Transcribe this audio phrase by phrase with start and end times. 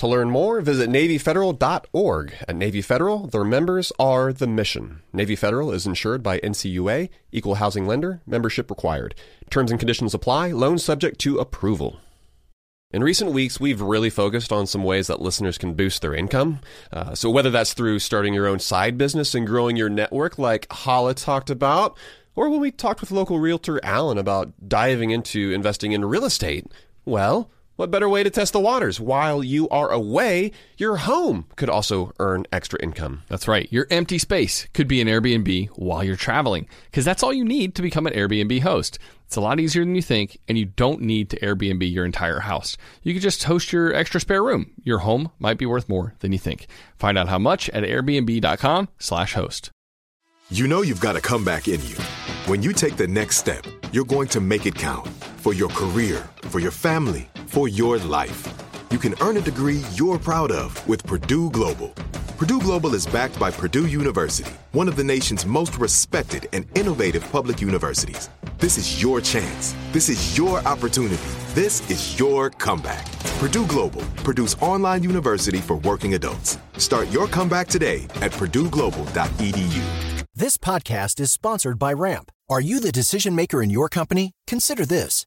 [0.00, 2.34] To learn more, visit NavyFederal.org.
[2.48, 5.02] At Navy Federal, their members are the mission.
[5.12, 9.14] Navy Federal is insured by NCUA, equal housing lender, membership required.
[9.50, 12.00] Terms and conditions apply, loan subject to approval.
[12.90, 16.60] In recent weeks, we've really focused on some ways that listeners can boost their income.
[16.90, 20.66] Uh, so, whether that's through starting your own side business and growing your network, like
[20.72, 21.98] Hala talked about,
[22.34, 26.64] or when we talked with local realtor Alan about diving into investing in real estate,
[27.04, 29.00] well, what better way to test the waters?
[29.00, 33.22] While you are away, your home could also earn extra income.
[33.28, 33.72] That's right.
[33.72, 37.74] Your empty space could be an Airbnb while you're traveling, because that's all you need
[37.76, 38.98] to become an Airbnb host.
[39.24, 42.40] It's a lot easier than you think, and you don't need to Airbnb your entire
[42.40, 42.76] house.
[43.02, 44.72] You could just host your extra spare room.
[44.84, 46.66] Your home might be worth more than you think.
[46.98, 49.70] Find out how much at airbnb.com/slash host.
[50.50, 51.96] You know you've got a comeback in you.
[52.44, 55.08] When you take the next step, you're going to make it count
[55.40, 58.46] for your career, for your family, for your life.
[58.90, 61.88] You can earn a degree you're proud of with Purdue Global.
[62.38, 67.22] Purdue Global is backed by Purdue University, one of the nation's most respected and innovative
[67.32, 68.30] public universities.
[68.58, 69.74] This is your chance.
[69.92, 71.30] This is your opportunity.
[71.54, 73.10] This is your comeback.
[73.38, 76.58] Purdue Global, Purdue's online university for working adults.
[76.76, 80.24] Start your comeback today at purdueglobal.edu.
[80.34, 82.30] This podcast is sponsored by Ramp.
[82.48, 84.32] Are you the decision maker in your company?
[84.46, 85.26] Consider this.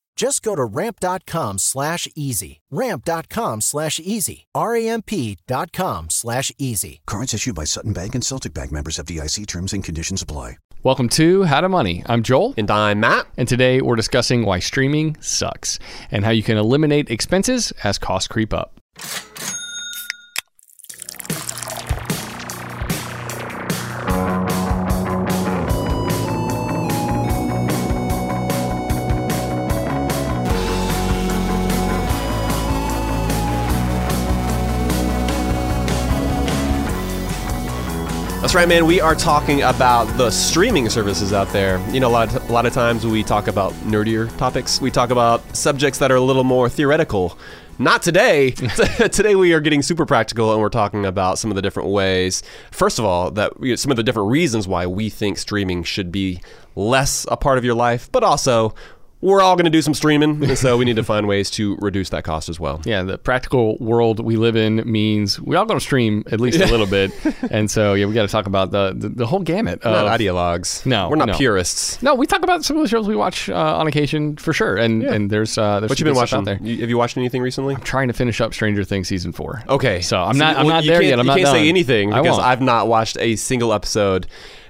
[0.15, 2.61] Just go to ramp.com slash easy.
[2.69, 4.47] Ramp.com slash easy.
[4.53, 7.01] R-A-M-P dot com slash easy.
[7.07, 10.57] Cards issued by Sutton Bank and Celtic Bank members FDIC terms and conditions apply.
[10.83, 12.03] Welcome to How to Money.
[12.07, 12.55] I'm Joel.
[12.57, 13.27] And I'm Matt.
[13.37, 15.77] And today we're discussing why streaming sucks
[16.09, 18.79] and how you can eliminate expenses as costs creep up.
[38.51, 38.85] That's right, man.
[38.85, 41.79] We are talking about the streaming services out there.
[41.91, 44.81] You know, a lot, of, a lot of times we talk about nerdier topics.
[44.81, 47.39] We talk about subjects that are a little more theoretical.
[47.79, 48.51] Not today.
[49.09, 52.43] today we are getting super practical, and we're talking about some of the different ways.
[52.71, 55.83] First of all, that you know, some of the different reasons why we think streaming
[55.83, 56.41] should be
[56.75, 58.75] less a part of your life, but also
[59.21, 61.75] we're all going to do some streaming, and so we need to find ways to
[61.77, 62.81] reduce that cost as well.
[62.85, 66.59] Yeah, the practical world we live in means we all going to stream at least
[66.59, 67.11] a little bit,
[67.51, 69.83] and so yeah, we got to talk about the, the, the whole gamut.
[69.85, 70.85] We're Of, not ideologues.
[70.85, 71.37] No, we're not no.
[71.37, 72.01] purists.
[72.01, 74.75] no, we talk about some of the shows we watch uh, on occasion for sure,
[74.77, 75.13] and Yeah.
[75.13, 76.37] and there's uh, there's What you some been watching?
[76.39, 76.59] out there.
[76.61, 77.75] You- have you watched anything recently?
[77.75, 79.63] I'm trying to finish up Stranger Things season four.
[79.69, 81.19] Okay, So I'm not- I'm well, not you there yet.
[81.19, 81.55] I'm you not can't done.
[81.55, 82.39] say anything because.
[82.39, 84.25] I've not watched a single episode.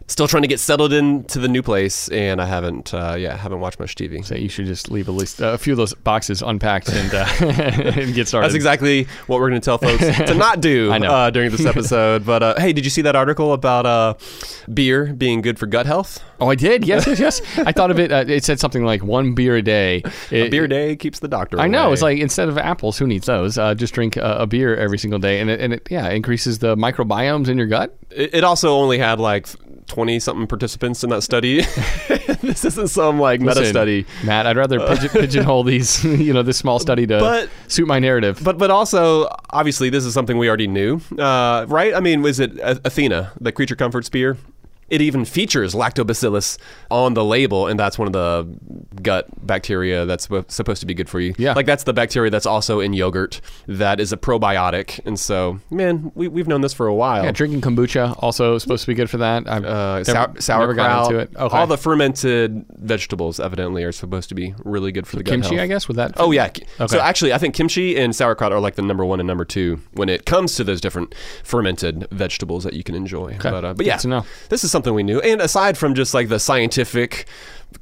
[0.08, 2.94] Still trying to get settled into the new place, and I haven't.
[2.94, 4.26] Uh, yeah, haven't watched much TV.
[4.26, 7.26] So you should just leave at least a few of those boxes unpacked and uh,
[8.02, 8.46] and get started.
[8.48, 11.10] That's exactly what we're going to tell folks to not do I know.
[11.12, 12.26] Uh, during this episode.
[12.26, 14.16] but uh, hey, did you see that article about uh,
[14.74, 16.22] beer being good for gut health?
[16.42, 16.86] Oh, I did.
[16.86, 17.42] Yes, yes, yes.
[17.60, 18.12] I thought of it.
[18.12, 20.02] Uh, it said something like one beer a day.
[20.32, 21.58] A It- beer day keeps the doctor.
[21.58, 21.86] I know.
[21.86, 21.94] away.
[21.94, 23.58] It's like instead of apples, who needs those?
[23.58, 26.60] Uh, just drink a, a beer every single day, and it, and it yeah increases
[26.60, 27.96] the microbiomes in your gut.
[28.10, 29.48] It, it also only had like
[29.92, 31.62] twenty something participants in that study.
[32.42, 34.06] this isn't some like meta study.
[34.24, 34.48] Matt.
[34.48, 38.40] I'd rather pigeon, pigeonhole these, you know, this small study to But- suit my narrative.
[38.42, 41.94] But but also obviously this is something we already knew, uh, right?
[41.94, 44.38] I mean, was it Athena, the creature comfort beer?
[44.92, 46.58] It even features lactobacillus
[46.92, 48.46] on the label, and that's one of the
[49.02, 51.34] gut bacteria that's supposed to be good for you.
[51.38, 51.54] Yeah.
[51.54, 56.12] like that's the bacteria that's also in yogurt that is a probiotic, and so man,
[56.14, 57.24] we, we've known this for a while.
[57.24, 59.48] Yeah, drinking kombucha also supposed to be good for that.
[59.48, 61.32] I've uh, never- sour, never got into it.
[61.38, 61.58] Okay.
[61.58, 65.60] all the fermented vegetables evidently are supposed to be really good for the gut kimchi.
[65.60, 66.14] I guess, with that.
[66.18, 66.52] Oh yeah.
[66.88, 69.80] So actually, I think kimchi and sauerkraut are like the number one and number two
[69.94, 71.16] when it comes to those different
[71.46, 73.38] fermented vegetables that you can enjoy.
[73.42, 73.98] But, uh, but yeah,
[74.50, 75.20] this is something we knew.
[75.20, 77.28] And aside from just like the scientific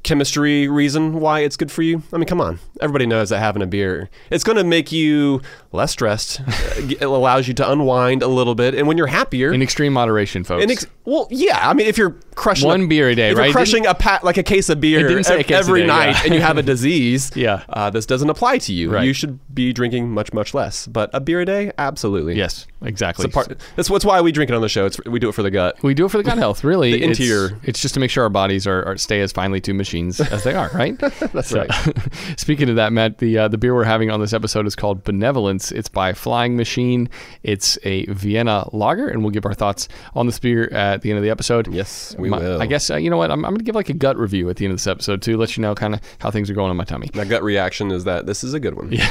[0.04, 3.62] chemistry reason why it's good for you, I mean, come on, everybody knows that having
[3.62, 5.42] a beer it's going to make you
[5.72, 6.42] less stressed.
[6.78, 9.52] it allows you to unwind a little bit, and when you're happier.
[9.54, 10.64] in extreme moderation, folks.
[10.64, 11.68] in ex- well, yeah.
[11.68, 13.46] I mean, if you're crushing One a, beer a day, if right?
[13.46, 15.82] You're crushing a pat like a case of beer didn't say a ev- case every
[15.82, 16.22] day, night, yeah.
[16.26, 17.32] and you have a disease.
[17.36, 17.64] Yeah.
[17.70, 18.92] uh, this doesn't apply to you.
[18.94, 19.06] Right.
[19.06, 20.88] You should be drinking much, much less.
[20.88, 22.36] But a beer a day, absolutely.
[22.36, 23.26] yes, exactly.
[23.26, 24.86] It's part, that's what's why we drink it on the show.
[24.86, 25.82] It's, we do it for the gut.
[25.84, 26.92] We do it for the gut health, really.
[26.92, 27.60] The It's- interior.
[27.64, 30.44] It's, just to make sure our bodies are, are stay as finely tuned machines as
[30.44, 30.96] they are, right?
[31.34, 31.72] That's right.
[32.38, 35.04] speaking of that, Matt, the uh, the beer we're having on this episode is called
[35.04, 35.72] Benevolence.
[35.72, 37.10] It's by Flying Machine.
[37.42, 41.18] It's a Vienna lager, and we'll give our thoughts on this beer at the end
[41.18, 41.74] of the episode.
[41.74, 42.62] Yes, we My- will.
[42.62, 43.32] I guess uh, you know what?
[43.32, 45.22] I'm, I'm going to give like a gut review at the end of this episode
[45.24, 47.10] too, let you know kind of how things are going in my tummy.
[47.16, 48.90] My gut reaction is that this is a good one.
[49.00, 49.08] Yeah.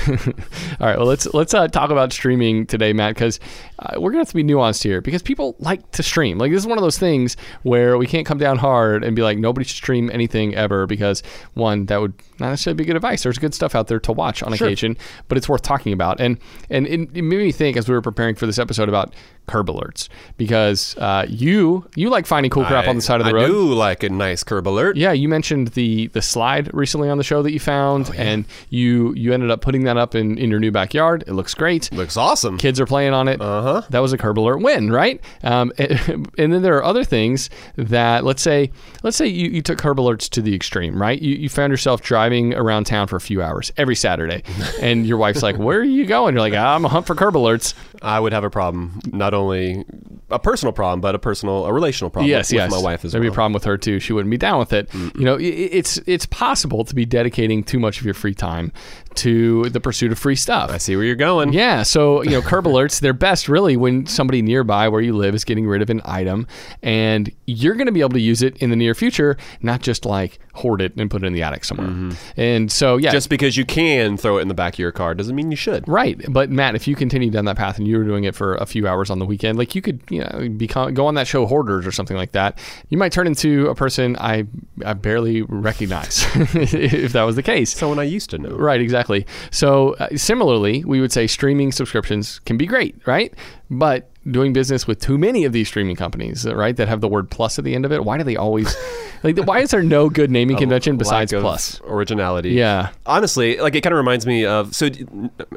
[0.81, 3.41] All right, well let's let's uh, talk about streaming today, Matt, because
[3.79, 6.37] uh, we're gonna have to be nuanced here because people like to stream.
[6.37, 9.23] Like this is one of those things where we can't come down hard and be
[9.23, 11.23] like nobody should stream anything ever because
[11.55, 13.23] one that would not necessarily be good advice.
[13.23, 14.97] There's good stuff out there to watch on occasion,
[15.29, 16.21] but it's worth talking about.
[16.21, 16.39] And
[16.71, 19.15] and it, it made me think as we were preparing for this episode about
[19.49, 23.33] curb alerts because uh, you you like finding cool crap on the side of the
[23.33, 23.45] I road.
[23.45, 24.97] I do like a nice curb alert.
[24.97, 29.13] Yeah, you mentioned the the slide recently on the show that you found, and you
[29.15, 31.25] you ended up putting that up in, in your new backyard.
[31.27, 31.91] It looks great.
[31.93, 32.59] Looks awesome.
[32.59, 33.41] Kids are playing on it.
[33.41, 33.83] Uh huh.
[33.91, 35.21] That was a curb alert win, right?
[35.43, 38.71] Um, and, then there are other things that let's say
[39.03, 41.21] let's say you, you took curb alerts to the extreme, right?
[41.21, 44.43] You, you found yourself driving around town for a few hours every Saturday,
[44.81, 47.35] and your wife's like, "Where are you going?" You're like, "I'm a hunt for curb
[47.35, 49.85] alerts." I would have a problem, not only
[50.31, 52.29] a personal problem, but a personal, a relational problem.
[52.29, 52.71] yes, with yes.
[52.71, 53.31] my wife as There'd well.
[53.31, 53.99] be a problem with her too.
[54.01, 54.93] She wouldn't be down with it.
[54.95, 58.73] You know, it's it's possible to be dedicating too much of your free time
[59.17, 60.71] to the pursuit of free stuff.
[60.71, 61.53] I see where you're going.
[61.53, 65.35] Yeah, so you know, curb alerts they're best really when somebody nearby where you live
[65.35, 66.47] is getting rid of an item,
[66.83, 70.05] and you're going to be able to use it in the near future, not just
[70.05, 71.89] like hoard it and put it in the attic somewhere.
[71.89, 72.41] Mm-hmm.
[72.41, 75.15] And so yeah, Just because you can throw it in the back of your car
[75.15, 75.87] doesn't mean you should.
[75.89, 78.55] Right, but Matt, if you continue down that path and you were doing it for
[78.57, 81.27] a few hours on the weekend, like you could, you know, become go on that
[81.27, 82.59] show Hoarders or something like that,
[82.89, 84.47] you might turn into a person I
[84.85, 87.75] I barely recognize if that was the case.
[87.75, 88.51] Someone I used to know.
[88.51, 89.27] Right, exactly.
[89.51, 93.33] So uh, similarly, we would say streaming subscriptions can be great, right?
[93.71, 97.09] But doing business with too many of these streaming companies, uh, right, that have the
[97.09, 98.77] word plus at the end of it, why do they always
[99.23, 99.37] like?
[99.39, 101.81] Why is there no good naming convention besides plus?
[101.85, 102.51] originality.
[102.51, 102.91] Yeah.
[103.07, 104.75] Honestly, like it kind of reminds me of.
[104.75, 104.89] So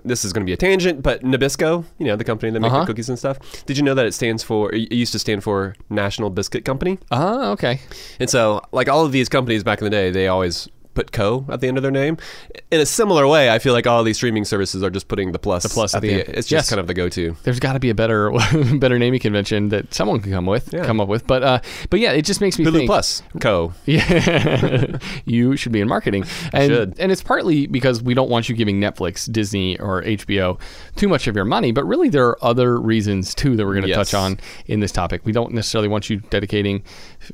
[0.03, 2.73] this is going to be a tangent, but Nabisco, you know, the company that makes
[2.73, 2.85] Uh-huh.
[2.85, 3.37] cookies and stuff.
[3.65, 4.73] Did you know that it stands for?
[4.73, 6.99] It used to stand for National Biscuit Company.
[7.11, 7.79] Ah, okay.
[8.19, 11.45] And so, like all of these companies back in the day, they always put co
[11.49, 12.17] at the end of their name.
[12.71, 15.39] In a similar way, I feel like all these streaming services are just putting the
[15.39, 15.63] plus.
[15.63, 16.21] The plus at the end.
[16.29, 16.69] It's just Yes.
[16.69, 17.35] kind of the go-to.
[17.43, 18.31] there's got to be a better
[18.79, 20.85] better naming convention that someone can come with Yeah.
[20.85, 21.59] come up with but uh
[21.89, 23.73] but yeah it just makes me Hulu think Plus Co.
[23.85, 26.99] yeah you should be in marketing and should.
[26.99, 30.59] and it's partly because we don't want you giving Netflix Disney or HBO
[30.95, 33.83] too much of your money but really there are other reasons too that we're going
[33.83, 33.97] to Yes.
[34.09, 36.83] touch on in this topic we don't necessarily want you dedicating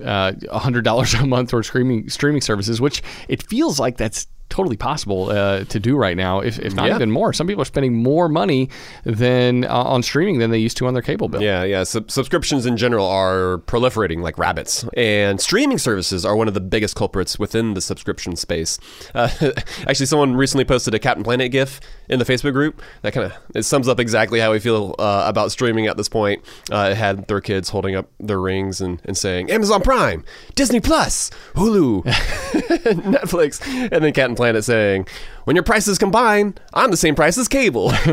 [0.03, 5.29] uh $100 a month towards streaming streaming services which it feels like that's totally possible
[5.29, 6.95] uh, to do right now if, if not Yeah.
[6.95, 8.69] even more some people are spending more money
[9.03, 11.83] than uh, on streaming than they used to on their cable bill Yeah, yeah.
[11.83, 16.61] Sub- subscriptions in general are proliferating like rabbits, and streaming services are one of the
[16.61, 18.79] biggest culprits within the subscription space.
[19.13, 19.29] Uh,
[19.87, 23.33] actually, someone recently posted a Captain Planet GIF in the Facebook group that kind of
[23.53, 26.41] it sums up exactly how we feel uh, about streaming at this point.
[26.71, 30.23] Uh, it had their kids holding up their rings and, and saying Amazon Prime,
[30.55, 32.03] Disney Plus, Hulu,
[32.83, 33.61] Netflix,
[33.91, 35.07] and then Captain Planet saying.
[35.47, 37.91] When your prices combine, I'm the same price as cable.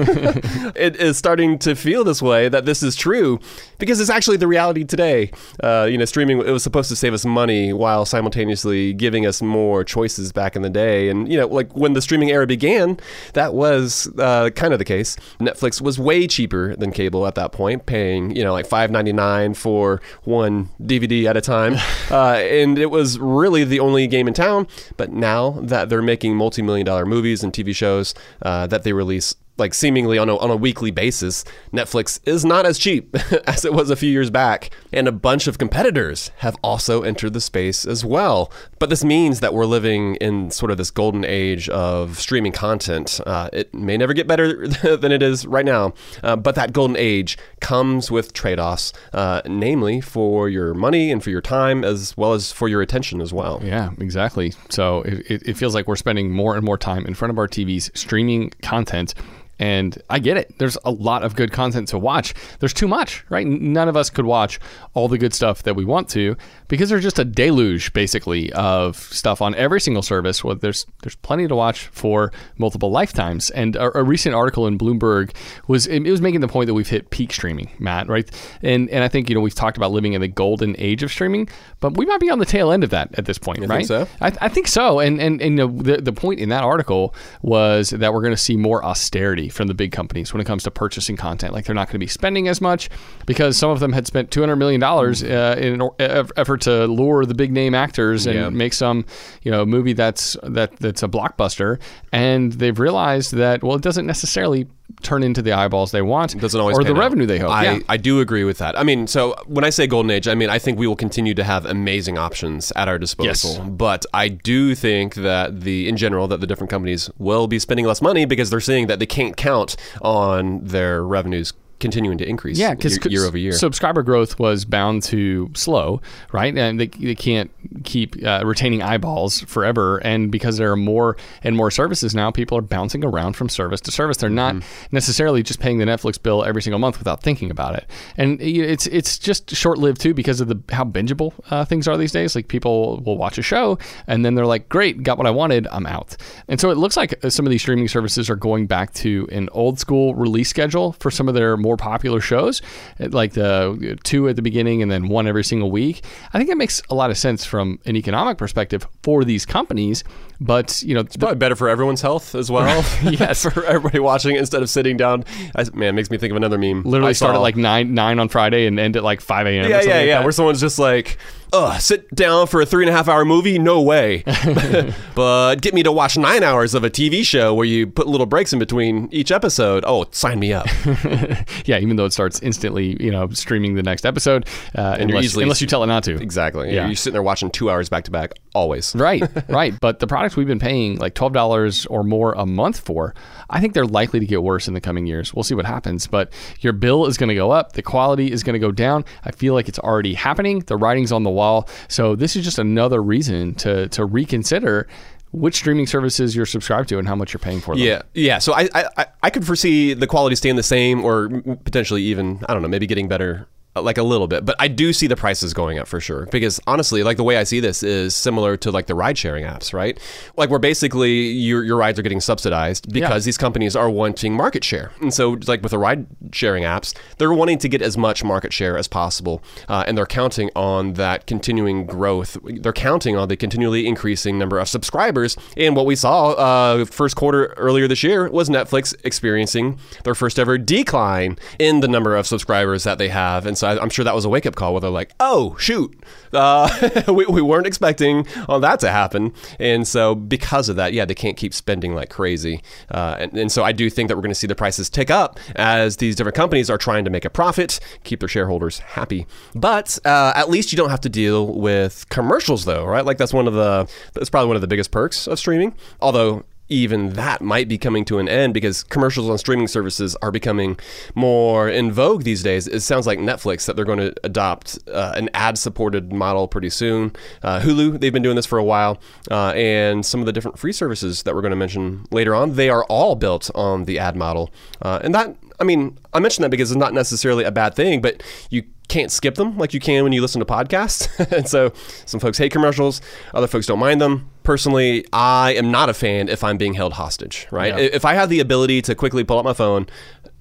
[0.77, 3.41] it is starting to feel this way that this is true
[3.79, 5.33] because it's actually the reality today.
[5.61, 9.43] Uh, you know, streaming it was supposed to save us money while simultaneously giving us
[9.43, 11.09] more choices back in the day.
[11.09, 13.01] And you know, like when the streaming era began,
[13.33, 15.17] that was uh, kind of the case.
[15.41, 19.13] Netflix was way cheaper than cable at that point, paying you know like five ninety
[19.13, 21.75] nine for one DVD at a time,
[22.13, 24.69] uh, and it was really the only game in town.
[24.97, 28.93] But now that they're making multi million dollar movies and TV shows uh, that they
[28.93, 33.15] release like seemingly on a, on a weekly basis, Netflix is not as cheap
[33.47, 34.71] as it was a few years back.
[34.93, 38.51] And a bunch of competitors have also entered the space as well.
[38.79, 43.21] But this means that we're living in sort of this golden age of streaming content.
[43.27, 46.97] Uh, it may never get better than it is right now, uh, but that golden
[46.97, 52.17] age comes with trade offs, uh, namely for your money and for your time, as
[52.17, 53.61] well as for your attention as well.
[53.63, 54.53] Yeah, exactly.
[54.69, 57.49] So it, it feels like we're spending more and more time in front of our
[57.49, 59.15] TVs streaming content
[59.59, 60.59] and I get it.
[60.59, 62.35] There's a lot of good content to watch.
[62.59, 63.47] There's too much, right?
[63.47, 64.59] None of us could watch
[64.95, 66.37] all the good stuff that we want to
[66.69, 70.43] because there's just a deluge, basically, of stuff on every single service.
[70.43, 73.51] Well, there's there's plenty to watch for multiple lifetimes.
[73.51, 75.35] And a, a recent article in Bloomberg
[75.69, 78.29] was it was making the point that we've hit peak streaming, Matt, right?
[78.63, 81.11] And and I think you know we've talked about living in the golden age of
[81.11, 81.49] streaming,
[81.81, 83.87] but we might be on the tail end of that at this point, you right?
[83.87, 84.09] so?
[84.21, 85.01] I, I, think so.
[85.01, 88.35] And and, and you know, the the point in that article was that we're going
[88.35, 91.53] to see more austerity from the big companies when it comes to purchasing content.
[91.53, 92.89] Like they're not going to be spending as much
[93.27, 95.91] because some of them had spent two hundred million dollars uh, in an
[96.37, 98.49] effort to lure the big name actors and Yeah.
[98.51, 99.05] make some
[99.43, 101.79] you know movie that's that that's a blockbuster,
[102.13, 104.67] and they've realized that well, it doesn't necessarily
[105.03, 106.99] turn into the eyeballs they want doesn't always or the out.
[106.99, 107.51] revenue they hope.
[107.51, 107.79] I, yeah.
[107.89, 108.79] I do agree with that.
[108.79, 111.35] I mean, so when I say golden age, I mean I think we will continue
[111.35, 113.51] to have amazing options at our disposal.
[113.53, 113.69] Yes.
[113.71, 117.87] But I do think that the in general that the different companies will be spending
[117.87, 122.59] less money because they're seeing that they can't count on their revenues continuing to increase
[122.59, 123.53] Yeah, because year, year over year.
[123.53, 126.01] subscriber growth was bound to slow,
[126.33, 126.57] right?
[126.57, 127.51] And they, they can't
[127.85, 129.99] keep uh, retaining eyeballs forever.
[129.99, 133.81] And because there are more and more services now, people are bouncing around from service
[133.83, 134.17] to service.
[134.19, 134.95] They're not Mm-hmm.
[134.95, 137.89] necessarily just paying the Netflix bill every single month without thinking about it.
[138.17, 141.97] And it's it's just short lived too because of the how bingeable uh, things are
[141.97, 142.35] these days.
[142.37, 145.67] Like people will watch a show and then they're like, "Great, got what I wanted,
[145.73, 146.17] I'm out."
[146.49, 149.27] And so it looks like uh, some of these streaming services are going back to
[149.33, 152.63] an old school release schedule for some of their more popular shows,
[153.01, 156.05] eh, like the two at the beginning and then one every single week.
[156.33, 160.05] I think that makes a lot of sense from an economic perspective for these companies.
[160.41, 162.85] But you know, the- Probably better for everyone's health as well.
[163.25, 163.43] Yes.
[163.45, 165.25] for everybody watching it instead of sitting down.
[165.55, 166.83] I, man, it makes me think of another meme.
[166.83, 169.65] literally I start at like nine nine on Friday and end at like five a.m.
[169.65, 170.05] Yeah, yeah, like yeah.
[170.07, 170.23] that.
[170.25, 171.19] Where someone's just like,
[171.55, 173.59] ugh, sit down for a three and a half hour movie?
[173.59, 174.25] No way.
[175.15, 178.27] but get me to watch nine hours of a TV show where you put little
[178.27, 179.85] breaks in between each episode.
[179.87, 180.67] Oh, sign me up.
[181.65, 184.47] yeah, even though it starts instantly, you know, streaming the next episode,
[184.77, 186.15] uh, And unless, easily- unless you tell it not to.
[186.21, 186.75] exactly.
[186.75, 186.87] Yeah.
[186.87, 188.95] You're sitting there watching two hours back to back, always.
[188.95, 189.75] Right, right.
[189.81, 193.15] But the products we've been paying like twelve dollars or more a month for,
[193.55, 195.33] I think they're likely to get worse in the coming years.
[195.33, 196.07] We'll see what happens.
[196.07, 199.05] But your bill is going to go up, the quality is going to go down.
[199.25, 200.61] I feel like it's already happening.
[200.61, 201.69] The writing's on the wall.
[201.89, 204.87] So this is just another reason to to reconsider
[205.33, 207.83] which streaming services you're subscribed to and how much you're paying for them.
[207.85, 208.39] Yeah, yeah.
[208.39, 211.29] So I, I, I- could foresee the quality staying the same, or
[211.65, 213.49] potentially even I don't know, maybe getting better,
[213.83, 214.45] like a little bit.
[214.45, 216.27] But I do see the prices going up for sure.
[216.27, 219.45] Because honestly, like the way I see this is similar to like the ride sharing
[219.45, 219.99] apps, right?
[220.37, 224.65] Like where basically your your rides are getting subsidized because these companies are wanting market
[224.65, 228.23] share, and so like with the ride sharing apps, they're wanting to get as much
[228.23, 232.37] market share as possible, uh, and they're counting on that continuing growth.
[232.45, 235.37] They're counting on the continually increasing number of subscribers.
[235.57, 240.39] And what we saw uh, first quarter earlier this year was Netflix experiencing their first
[240.39, 243.47] ever decline in the number of subscribers that they have.
[243.47, 245.57] And so I, I'm sure that was a wake up call where they're like, oh,
[245.59, 245.95] shoot,
[246.33, 249.33] uh, we, we weren't expecting all that to happen.
[249.59, 252.63] And so because of that, yeah, they can't keep spending like crazy.
[252.91, 255.11] Uh, and, and so I do think that we're going to see the prices tick
[255.11, 259.27] up as these different companies are trying to make a profit, keep their shareholders happy.
[259.55, 263.05] But uh, at least you don't have to deal with commercials, though, right?
[263.05, 265.75] Like that's one of the that's probably one of the biggest perks of streaming.
[266.01, 270.31] Although even that might be coming to an end because commercials on streaming services are
[270.31, 270.79] becoming
[271.15, 272.67] more in vogue these days.
[272.67, 276.71] It sounds like Netflix that they're going to adopt uh, an ad supported model pretty
[276.71, 277.15] soon.
[277.43, 278.99] Uh, Hulu, they've been doing this for a while.
[279.31, 282.55] Uh, and some of the different free services that we're going to mention later on,
[282.55, 284.51] they are all built on the ad model.
[284.81, 288.01] Uh, and that, I mean, I mention that because it's not necessarily a bad thing,
[288.01, 291.09] but you can't skip them like you can when you listen to podcasts.
[291.37, 291.73] and so
[292.07, 293.01] some folks hate commercials,
[293.33, 294.31] other folks don't mind them.
[294.43, 297.77] Personally, I am not a fan if I'm being held hostage, right?
[297.77, 297.89] Yeah.
[297.93, 299.87] If I have the ability to quickly pull out my phone,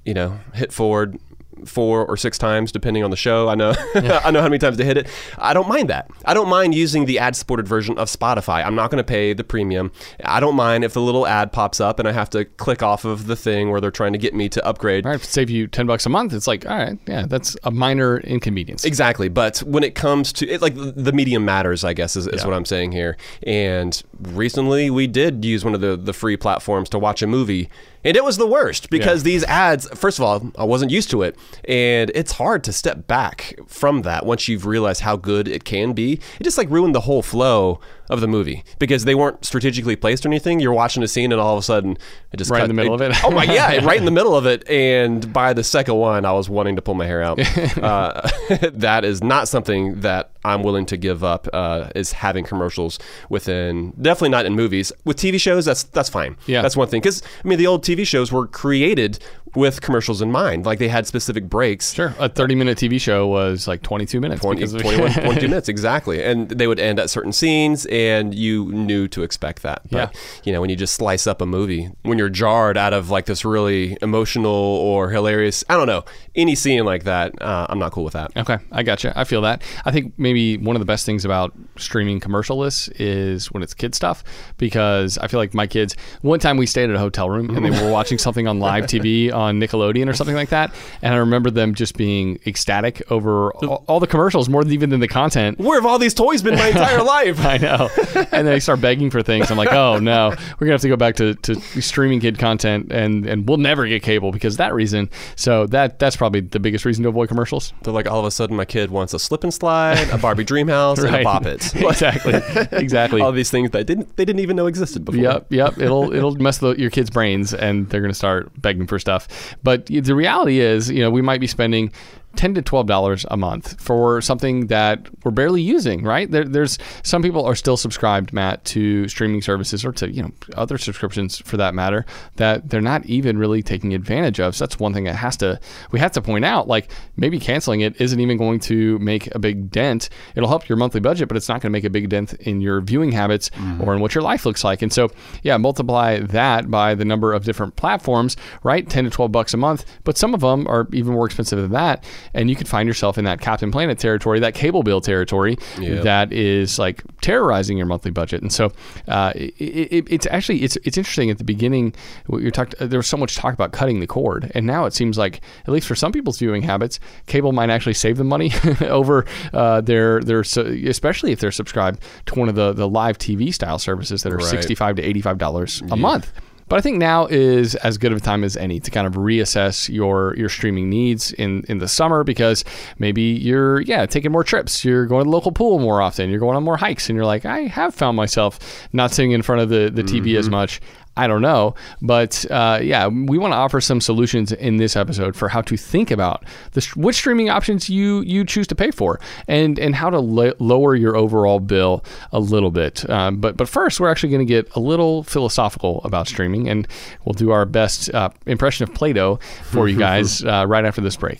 [0.06, 1.18] you know, hit forward
[1.66, 3.50] four or six times depending on the show.
[3.50, 5.08] I know I know how many times to hit it.
[5.38, 6.10] I don't mind that.
[6.26, 8.66] I don't mind using the ad supported version of Spotify.
[8.66, 9.92] I'm not going to pay the premium.
[10.24, 13.06] I don't mind if the little ad pops up and I have to click off
[13.06, 15.06] of the thing where they're trying to get me to upgrade.
[15.06, 17.72] All right, save you ten bucks a month, it's like, all right, yeah, that's a
[17.72, 18.86] minor inconvenience.
[18.86, 22.42] Exactly, but when it comes to it, like the medium matters, I guess is, is
[22.42, 22.48] Yeah.
[22.48, 23.18] what I'm saying here.
[23.46, 27.70] And recently, we did use one of the the free platforms to watch a movie,
[28.04, 31.22] And it was the worst because these ads, first of all, I wasn't used to
[31.22, 31.38] it.
[31.66, 35.94] And it's hard to step back from that once you've realized how good it can
[35.94, 36.20] be.
[36.40, 37.80] It just like ruined the whole flow
[38.10, 40.60] of the movie because they weren't strategically placed or anything.
[40.60, 41.98] You're watching a scene and all of a sudden
[42.32, 43.16] it just Right cut- in the middle of it.
[43.24, 44.68] oh my yeah, right in the middle of it.
[44.70, 47.40] And by the second one, I was wanting to pull my hair out.
[47.78, 48.30] uh,
[48.74, 51.48] that is not something that I'm willing to give up.
[51.54, 54.92] Uh, is having commercials within definitely not in movies.
[55.06, 56.36] With TV shows, that's that's fine.
[56.46, 56.62] Yeah.
[56.62, 57.02] that's one thing.
[57.02, 59.20] Because I mean, the old TV shows were created
[59.56, 60.66] with commercials in mind.
[60.66, 61.94] Like they had specific breaks.
[61.94, 62.14] Sure.
[62.20, 64.42] A 30 minute TV show was like 22 minutes.
[64.42, 69.08] 20, 21, 22 minutes exactly and they would end at certain scenes and you knew
[69.08, 70.20] to expect that but Yeah.
[70.44, 73.26] you know when you just slice up a movie when you're jarred out of like
[73.26, 76.04] this really emotional or hilarious i don't know
[76.36, 79.14] any scene like that uh, i'm not cool with that Okay, I gotcha.
[79.16, 79.62] I feel that.
[79.86, 83.94] I think maybe one of the best things about streaming commercialless is when it's kid
[83.94, 84.24] stuff
[84.58, 85.96] because I feel like my kids.
[86.22, 88.86] One time we stayed at a hotel room and they were watching something on live
[88.86, 90.74] TV on Nickelodeon or something like that,
[91.04, 94.90] and I remember them just being ecstatic over all, all the commercials more than even
[94.90, 95.60] than the content.
[95.60, 97.83] where have all these toys been my entire life I know.
[98.34, 99.52] And then they start begging for things.
[99.52, 102.92] I'm like, oh no, we're gonna have to go back to, to streaming kid content,
[102.92, 105.10] and and we'll never get cable because of that reason.
[105.36, 107.74] So that that's probably the biggest reason to avoid commercials.
[107.84, 110.44] they're like all of a sudden my kid wants a slip and slide a barbie
[110.44, 111.24] dream house and a Right.
[111.24, 112.34] bop it exactly.
[112.72, 113.22] Exactly.
[113.22, 115.78] all these things that didn't they didn't even know existed before Yep, yep.
[115.78, 119.56] It'll it'll mess the, your kids' brains, and they're going to start begging for stuff.
[119.64, 121.92] But the reality is, you know, we might be spending
[122.36, 126.04] ten to twelve dollars a month for something that we're barely using.
[126.04, 126.30] Right?
[126.30, 130.32] There, there's some people are still subscribed, Matt, to streaming services or to you know
[130.56, 134.56] other subscriptions for that matter that they're not even really taking advantage of.
[134.56, 135.60] So that's one thing that has to
[135.92, 136.68] we have to point out.
[136.68, 140.10] Like maybe canceling it isn't even going to make a big dent.
[140.36, 142.62] It'll help your monthly budget, but it's not going to make a big dent in
[142.62, 143.82] your viewing habits mm-hmm.
[143.84, 144.82] or in what your life looks like.
[144.82, 145.10] And so,
[145.44, 148.90] yeah, multiply that by the number of different platforms, right?
[148.90, 151.72] 10 to 12 bucks a month, but some of them are even more expensive than
[151.72, 152.04] that.
[152.34, 155.58] And you could find yourself in that Captain Planet territory, that cable bill territory
[156.04, 158.42] that is like terrorizing your monthly budget.
[158.42, 158.72] And so,
[159.08, 161.94] uh, it, it, it's actually it's it's interesting at the beginning.
[162.30, 165.18] You're talked there was so much talk about cutting the cord, and now it seems
[165.18, 169.26] like at least for some people's viewing habits, cable might actually save them money over
[169.54, 173.80] uh, their their especially if they're subscribed to one of the the live TV style
[173.80, 174.46] services that are Right.
[174.46, 176.32] sixty five to eighty five dollars a month.
[176.70, 179.14] But I think now is as good of a time as any to kind of
[179.14, 182.64] reassess your your streaming needs in in the summer because
[183.00, 186.40] maybe you're yeah taking more trips, you're going to the local pool more often, you're
[186.40, 189.62] going on more hikes, and you're like I have found myself not sitting in front
[189.62, 190.52] of the the TV as mm-hmm.
[190.52, 190.82] much.
[191.16, 195.36] I don't know, but uh, yeah, we want to offer some solutions in this episode
[195.36, 199.20] for how to think about the which streaming options you you choose to pay for,
[199.48, 203.08] and and how to lo- lower your overall bill a little bit.
[203.10, 206.88] Um, but but first, we're actually going to get a little philosophical about streaming, and
[207.26, 211.16] we'll do our best uh, impression of Plato for you guys uh, right after this
[211.16, 211.40] break.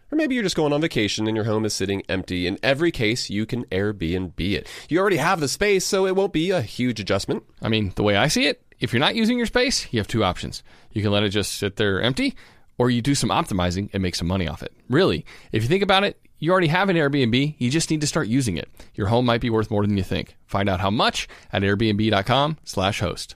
[0.11, 2.45] or maybe you're just going on vacation and your home is sitting empty.
[2.47, 4.67] In every case, you can Airbnb it.
[4.89, 7.43] You already have the space, so it won't be a huge adjustment.
[7.61, 10.07] I mean, the way I see it, if you're not using your space, you have
[10.07, 10.63] two options.
[10.91, 12.35] You can let it just sit there empty,
[12.77, 14.73] or you do some optimizing and make some money off it.
[14.89, 18.07] Really, if you think about it, you already have an Airbnb, you just need to
[18.07, 18.67] start using it.
[18.95, 20.35] Your home might be worth more than you think.
[20.47, 23.35] Find out how much at airbnb.com/host.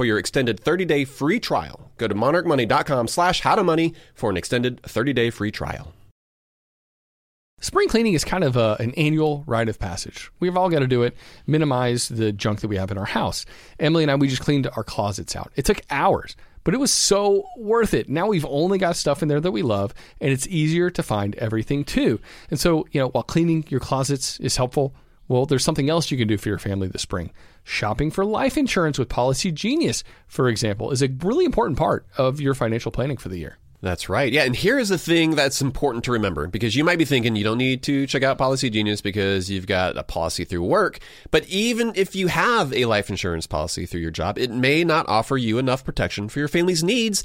[0.00, 1.90] for your extended 30-day free trial.
[1.98, 5.92] Go to monarchmoney.com slash howtomoney for an extended 30-day free trial.
[7.60, 10.30] Spring cleaning is kind of a, an annual rite of passage.
[10.40, 11.14] We've all got to do it,
[11.46, 13.44] minimize the junk that we have in our house.
[13.78, 15.52] Emily and I, we just cleaned our closets out.
[15.54, 16.34] It took hours,
[16.64, 18.08] but it was so worth it.
[18.08, 21.34] Now we've only got stuff in there that we love, and it's easier to find
[21.34, 22.20] everything too.
[22.50, 24.94] And so, you know, while cleaning your closets is helpful,
[25.28, 27.32] well, there's something else you can do for your family this spring.
[27.64, 32.40] Shopping for life insurance with Policy Genius, for example, is a really important part of
[32.40, 33.58] your financial planning for the year.
[33.82, 34.30] That's right.
[34.30, 34.42] Yeah.
[34.42, 37.44] And here is the thing that's important to remember because you might be thinking you
[37.44, 40.98] don't need to check out Policy Genius because you've got a policy through work.
[41.30, 45.08] But even if you have a life insurance policy through your job, it may not
[45.08, 47.24] offer you enough protection for your family's needs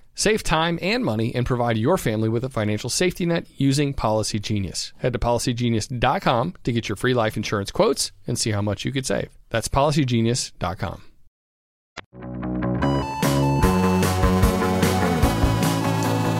[0.15, 4.39] Save time and money and provide your family with a financial safety net using Policy
[4.39, 4.93] Genius.
[4.97, 8.91] Head to policygenius.com to get your free life insurance quotes and see how much you
[8.91, 9.29] could save.
[9.49, 11.01] That's policygenius.com.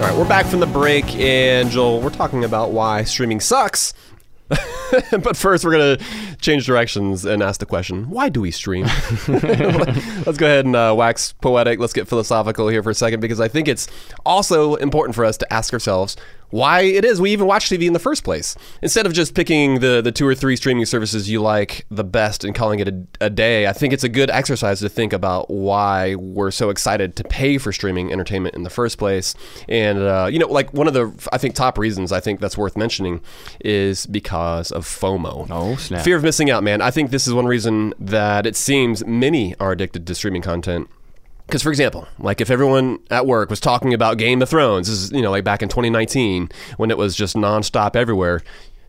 [0.02, 3.94] All right, we're back from the break, and Joel, we're talking about why streaming sucks.
[5.12, 6.06] but first, we're going to
[6.38, 8.86] change directions and ask the question why do we stream?
[9.28, 11.80] Let's go ahead and uh, wax poetic.
[11.80, 13.88] Let's get philosophical here for a second because I think it's
[14.26, 16.18] also important for us to ask ourselves
[16.52, 18.56] why it is we even watch TV in the first place.
[18.82, 22.44] Instead of just picking the, the two or three streaming services you like the best
[22.44, 25.50] and calling it a, a day, I think it's a good exercise to think about
[25.50, 29.34] why we're so excited to pay for streaming entertainment in the first place.
[29.68, 32.58] And, uh, you know, like one of the, I think, top reasons I think that's
[32.58, 33.22] worth mentioning
[33.62, 35.48] is because of FOMO.
[35.50, 36.04] Oh, snap.
[36.04, 36.82] Fear of missing out, man.
[36.82, 40.90] I think this is one reason that it seems many are addicted to streaming content
[41.52, 45.12] because, for example, like if everyone at work was talking about Game of Thrones, is,
[45.12, 48.42] you know, like back in 2019 when it was just nonstop everywhere,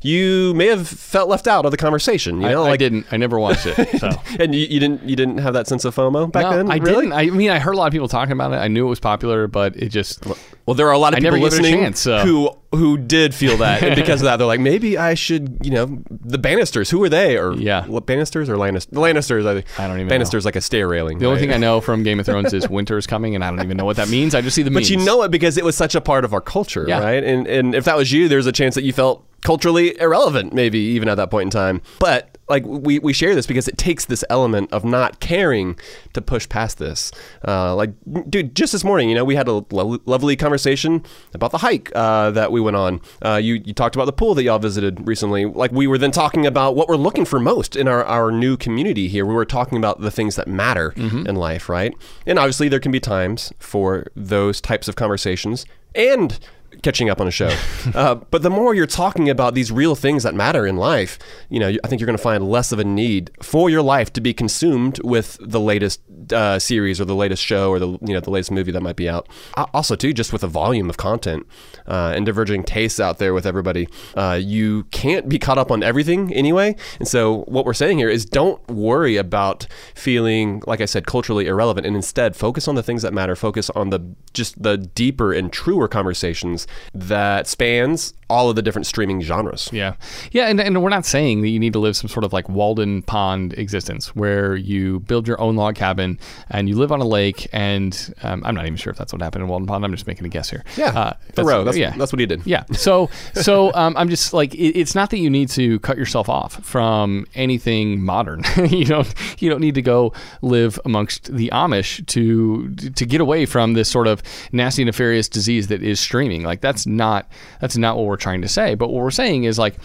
[0.02, 2.40] you may have felt left out of the conversation.
[2.40, 3.06] You know, I, like I didn't.
[3.12, 4.00] I never watched it.
[4.00, 4.10] So.
[4.40, 6.70] and you, you didn't you didn't have that sense of FOMO back no, then.
[6.70, 7.06] I really?
[7.06, 7.12] didn't.
[7.12, 8.56] I mean, I heard a lot of people talking about it.
[8.56, 10.24] I knew it was popular, but it just
[10.66, 12.18] Well, there are a lot of I people never gave it a listening chance, so.
[12.18, 15.70] who who did feel that, and because of that, they're like, maybe I should, you
[15.70, 16.88] know, the Bannisters.
[16.90, 17.36] Who are they?
[17.36, 17.84] Or Yeah.
[17.86, 18.92] what, Bannisters or Lannisters?
[18.94, 19.46] Lannisters.
[19.46, 19.78] I, think.
[19.78, 21.18] I don't even Bannisters like a stair railing.
[21.18, 23.50] the only thing I know from Game of Thrones is winter is coming, and I
[23.50, 24.34] don't even know what that means.
[24.34, 26.32] I just see the But you know it because it was such a part of
[26.32, 27.00] our culture, Yeah.
[27.00, 27.22] right?
[27.22, 30.78] And and if that was you, there's a chance that you felt culturally irrelevant, maybe
[30.78, 31.82] even at that point in time.
[31.98, 35.78] But like we, we share this because it takes this element of not caring
[36.12, 37.10] to push past this.
[37.46, 37.90] Uh, like,
[38.28, 41.02] dude, just this morning, you know, we had a lo- lovely conversation
[41.34, 43.00] about the hike uh, that we went on.
[43.24, 45.44] Uh, you you talked about the pool that y'all visited recently.
[45.44, 48.56] Like we were then talking about what we're looking for most in our, our new
[48.56, 49.24] community here.
[49.24, 50.92] We were talking about the things that matter
[51.26, 51.94] in life, right?
[52.26, 56.38] And obviously there can be times for those types of conversations and
[56.82, 57.50] catching up on a show.
[57.94, 61.60] uh, but the more you're talking about these real things that matter in life, you
[61.60, 64.20] know, I think you're going to find less of a need for your life to
[64.20, 66.00] be consumed with the latest
[66.32, 68.96] uh, series or the latest show or the you know the latest movie that might
[68.96, 69.28] be out.
[69.56, 71.46] Uh, Also, too, just with the volume of content
[71.86, 75.82] uh, and diverging tastes out there with everybody, uh, you can't be caught up on
[75.82, 76.76] everything anyway.
[76.98, 81.46] And so, what we're saying here is, don't worry about feeling like I said culturally
[81.46, 83.34] irrelevant, and instead focus on the things that matter.
[83.36, 84.00] Focus on the
[84.32, 89.68] just the deeper and truer conversations things that spans all of the different streaming genres.
[89.72, 89.94] Yeah.
[90.30, 90.48] Yeah.
[90.48, 93.02] And, and we're not saying that you need to live some sort of like Walden
[93.02, 97.46] Pond existence where you build your own log cabin and you live on a lake.
[97.52, 99.84] And um, I'm not even sure if that's what happened in Walden Pond.
[99.84, 100.64] I'm just making a guess here.
[100.78, 100.98] Yeah.
[100.98, 102.46] Uh, Thoreau, that's, that's what he did.
[102.46, 102.64] Yeah.
[102.72, 106.30] So, so um, I'm just like, it, it's not that you need to cut yourself
[106.30, 108.42] off from anything modern.
[108.68, 113.46] you don't, you don't need to go live amongst the Amish to to get away
[113.46, 114.22] from this sort of
[114.52, 116.42] nasty, nefarious disease that is streaming.
[116.42, 118.74] Like that's not that's not what we're trying to say.
[118.74, 119.76] But what we're saying is like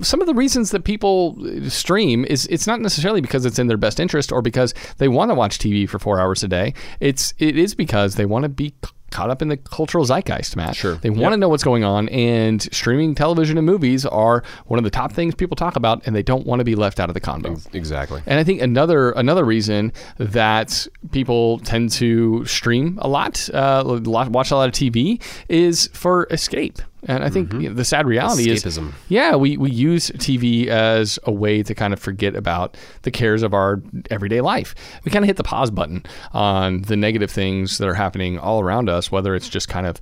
[0.00, 1.36] some of the reasons that people
[1.68, 5.30] stream is it's not necessarily because it's in their best interest or because they want
[5.30, 6.74] to watch TV for four hours a day.
[7.00, 8.74] It's it is because they want to be
[9.14, 10.76] caught up in the cultural zeitgeist, Matt.
[10.76, 10.96] Sure.
[10.96, 14.84] They want to know what's going on, and streaming television and movies are one of
[14.84, 17.14] the top things people talk about, and they don't want to be left out of
[17.14, 17.74] the convo.
[17.74, 18.22] Exactly.
[18.26, 24.50] And I think another another reason that people tend to stream a lot, uh, watch
[24.50, 26.82] a lot of TV, is for escape.
[27.06, 27.60] And I think mm-hmm.
[27.60, 28.88] you know, the sad reality Escapism.
[28.88, 33.10] is, yeah, we, we use TV as a way to kind of forget about the
[33.10, 34.74] cares of our everyday life.
[35.04, 38.60] We kind of hit the pause button on the negative things that are happening all
[38.60, 40.00] around us, whether it's just kind of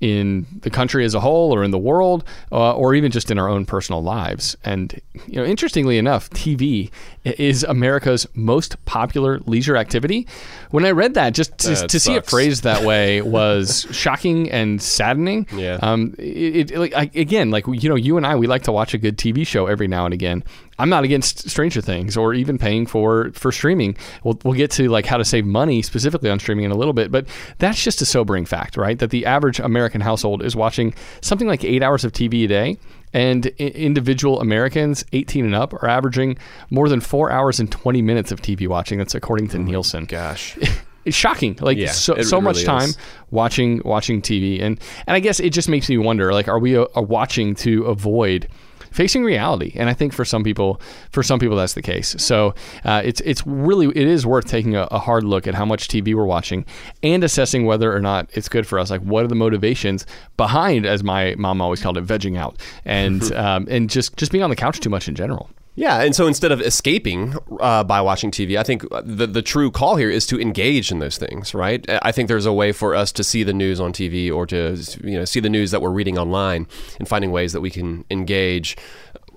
[0.00, 3.38] in the country as a whole or in the world uh, or even just in
[3.38, 4.56] our own personal lives.
[4.64, 6.90] And you know interestingly enough TV
[7.24, 10.26] is America's most popular leisure activity.
[10.70, 14.80] When I read that just to, to see it phrased that way was shocking and
[14.80, 15.46] saddening.
[15.52, 15.78] Yeah.
[15.82, 18.72] um it, it like I, again like you know you and I we like to
[18.72, 20.44] watch a good TV show every now and again
[20.80, 23.96] I'm not against Stranger Things or even paying for for streaming.
[24.24, 26.94] We'll, we'll get to like how to save money specifically on streaming in a little
[26.94, 27.26] bit, but
[27.58, 28.98] that's just a sobering fact, right?
[28.98, 32.78] That the average American household is watching something like eight hours of TV a day.
[33.12, 36.38] And individual Americans 18 and up are averaging
[36.70, 38.98] more than four hours and 20 minutes of TV watching.
[38.98, 40.56] That's according to Nielsen Gosh.
[41.04, 41.58] it's shocking.
[41.60, 42.98] Like Yeah, so, so much time is.
[43.30, 46.76] watching watching TV, and and I guess it just makes me wonder: like, are we
[46.76, 48.48] uh, watching to avoid?
[48.90, 52.16] Facing reality, and I think for some people, for some people that's the case.
[52.18, 55.64] So uh, it's it's really it is worth taking a, a hard look at how
[55.64, 56.64] much TV we're watching,
[57.02, 58.90] and assessing whether or not it's good for us.
[58.90, 63.32] Like, what are the motivations behind, as my mom always called it, vegging out, and
[63.34, 65.50] um, and just just being on the couch too much in general.
[65.80, 69.70] Yeah, and so instead of escaping uh, by watching TV, I think the the true
[69.70, 71.82] call here is to engage in those things, right?
[72.02, 74.76] I think there's a way for us to see the news on TV or to
[75.02, 76.66] you know see the news that we're reading online
[76.98, 78.76] and finding ways that we can engage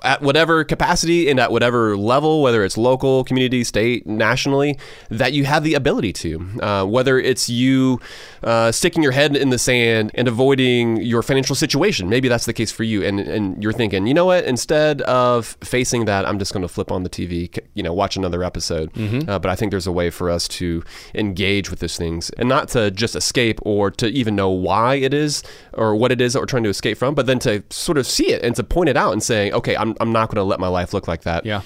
[0.03, 4.77] at whatever capacity and at whatever level, whether it's local, community, state, nationally,
[5.09, 6.49] that you have the ability to.
[6.61, 7.99] Uh, whether it's you
[8.43, 12.53] uh, sticking your head in the sand and avoiding your financial situation, maybe that's the
[12.53, 14.43] case for you, and and you're thinking, you know what?
[14.43, 18.15] Instead of facing that, I'm just going to flip on the TV, you know, watch
[18.17, 18.91] another episode.
[19.29, 20.83] Uh, but I think there's a way for us to
[21.15, 25.13] engage with those things and not to just escape or to even know why it
[25.13, 27.97] is or what it is that we're trying to escape from, but then to sort
[27.97, 30.37] of see it and to point it out and saying, okay, I'm, I'm not going
[30.37, 31.45] to let my life look like that.
[31.45, 31.61] Yeah.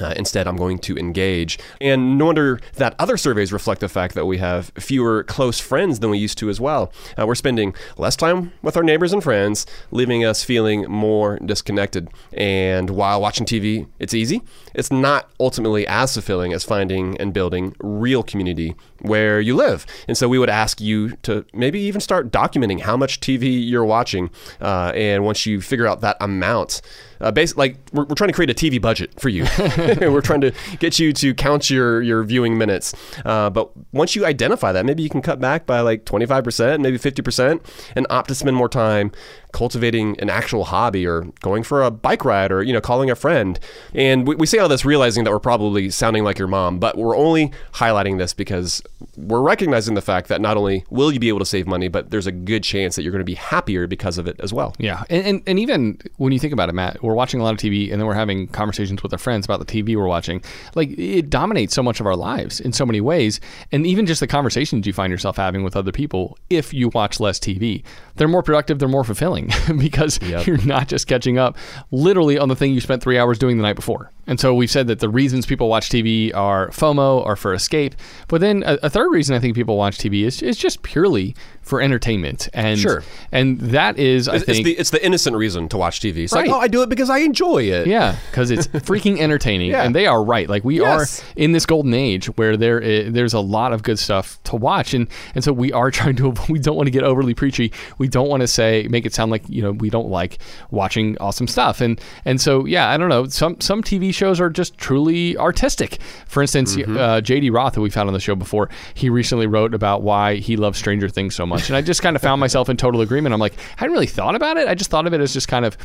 [0.00, 1.58] Uh, instead, I'm going to engage.
[1.80, 5.98] And no wonder that other surveys reflect the fact that we have fewer close friends
[5.98, 6.92] than we used to as well.
[7.18, 12.08] Uh, we're spending less time with our neighbors and friends, leaving us feeling more disconnected.
[12.32, 14.42] And while watching TV, it's easy,
[14.74, 19.86] it's not ultimately as fulfilling as finding and building real community where you live.
[20.06, 23.84] And so we would ask you to maybe even start documenting how much TV you're
[23.84, 24.30] watching.
[24.60, 26.80] Uh, and once you figure out that amount,
[27.20, 29.46] uh, basically, like we're, we're trying to create a TV budget for you.
[30.00, 32.94] we're trying to get you to count your your viewing minutes.
[33.24, 36.98] Uh, but once you identify that, maybe you can cut back by like 25%, maybe
[36.98, 37.60] 50%,
[37.96, 39.12] and opt to spend more time
[39.52, 43.16] cultivating an actual hobby or going for a bike ride or you know calling a
[43.16, 43.58] friend.
[43.94, 46.96] And we, we say all this realizing that we're probably sounding like your mom, but
[46.96, 48.82] we're only highlighting this because
[49.16, 52.10] we're recognizing the fact that not only will you be able to save money, but
[52.10, 54.74] there's a good chance that you're going to be happier because of it as well.
[54.78, 57.52] Yeah, and, and and even when you think about it, Matt, we're watching a lot
[57.52, 60.42] of TV, and then we're having conversations with our friends about the TV we're watching.
[60.74, 63.40] Like it dominates so much of our lives in so many ways,
[63.72, 66.38] and even just the conversations you find yourself having with other people.
[66.48, 67.82] If you watch less TV,
[68.14, 71.56] they're more productive, they're more fulfilling because you're not just catching up
[71.90, 74.12] literally on the thing you spent three hours doing the night before.
[74.30, 77.94] And so we've said that the reasons people watch TV are FOMO or for escape,
[78.28, 81.34] but then a, a third reason I think people watch TV is is just purely
[81.62, 83.02] for entertainment, and Sure.
[83.32, 86.18] and that is I It's, think it's the it's the innocent reason to watch TV.
[86.24, 86.46] It's Right.
[86.48, 87.86] like, oh, I do it because I enjoy it.
[87.86, 89.82] Yeah, because it's freaking entertaining, Yeah.
[89.82, 90.48] and they are right.
[90.48, 91.20] Like we Yes.
[91.20, 94.94] are in this golden age where there there's a lot of good stuff to watch,
[94.94, 96.34] and and so we are trying to.
[96.48, 97.72] We don't want to get overly preachy.
[97.98, 100.38] We don't want to say make it sound like you know we don't like
[100.70, 103.26] watching awesome stuff, and and so yeah, I don't know.
[103.26, 105.98] Some some TV shows are just truly artistic.
[106.26, 106.96] For instance, Mm-hmm.
[106.96, 107.48] uh, J.D.
[107.50, 110.78] Roth, who we've had on the show before, he recently wrote about why he loves
[110.78, 113.32] Stranger Things so much, and I just kind of found myself in total agreement.
[113.32, 114.68] I'm like, I hadn't really thought about it.
[114.68, 115.76] I just thought of it as just kind of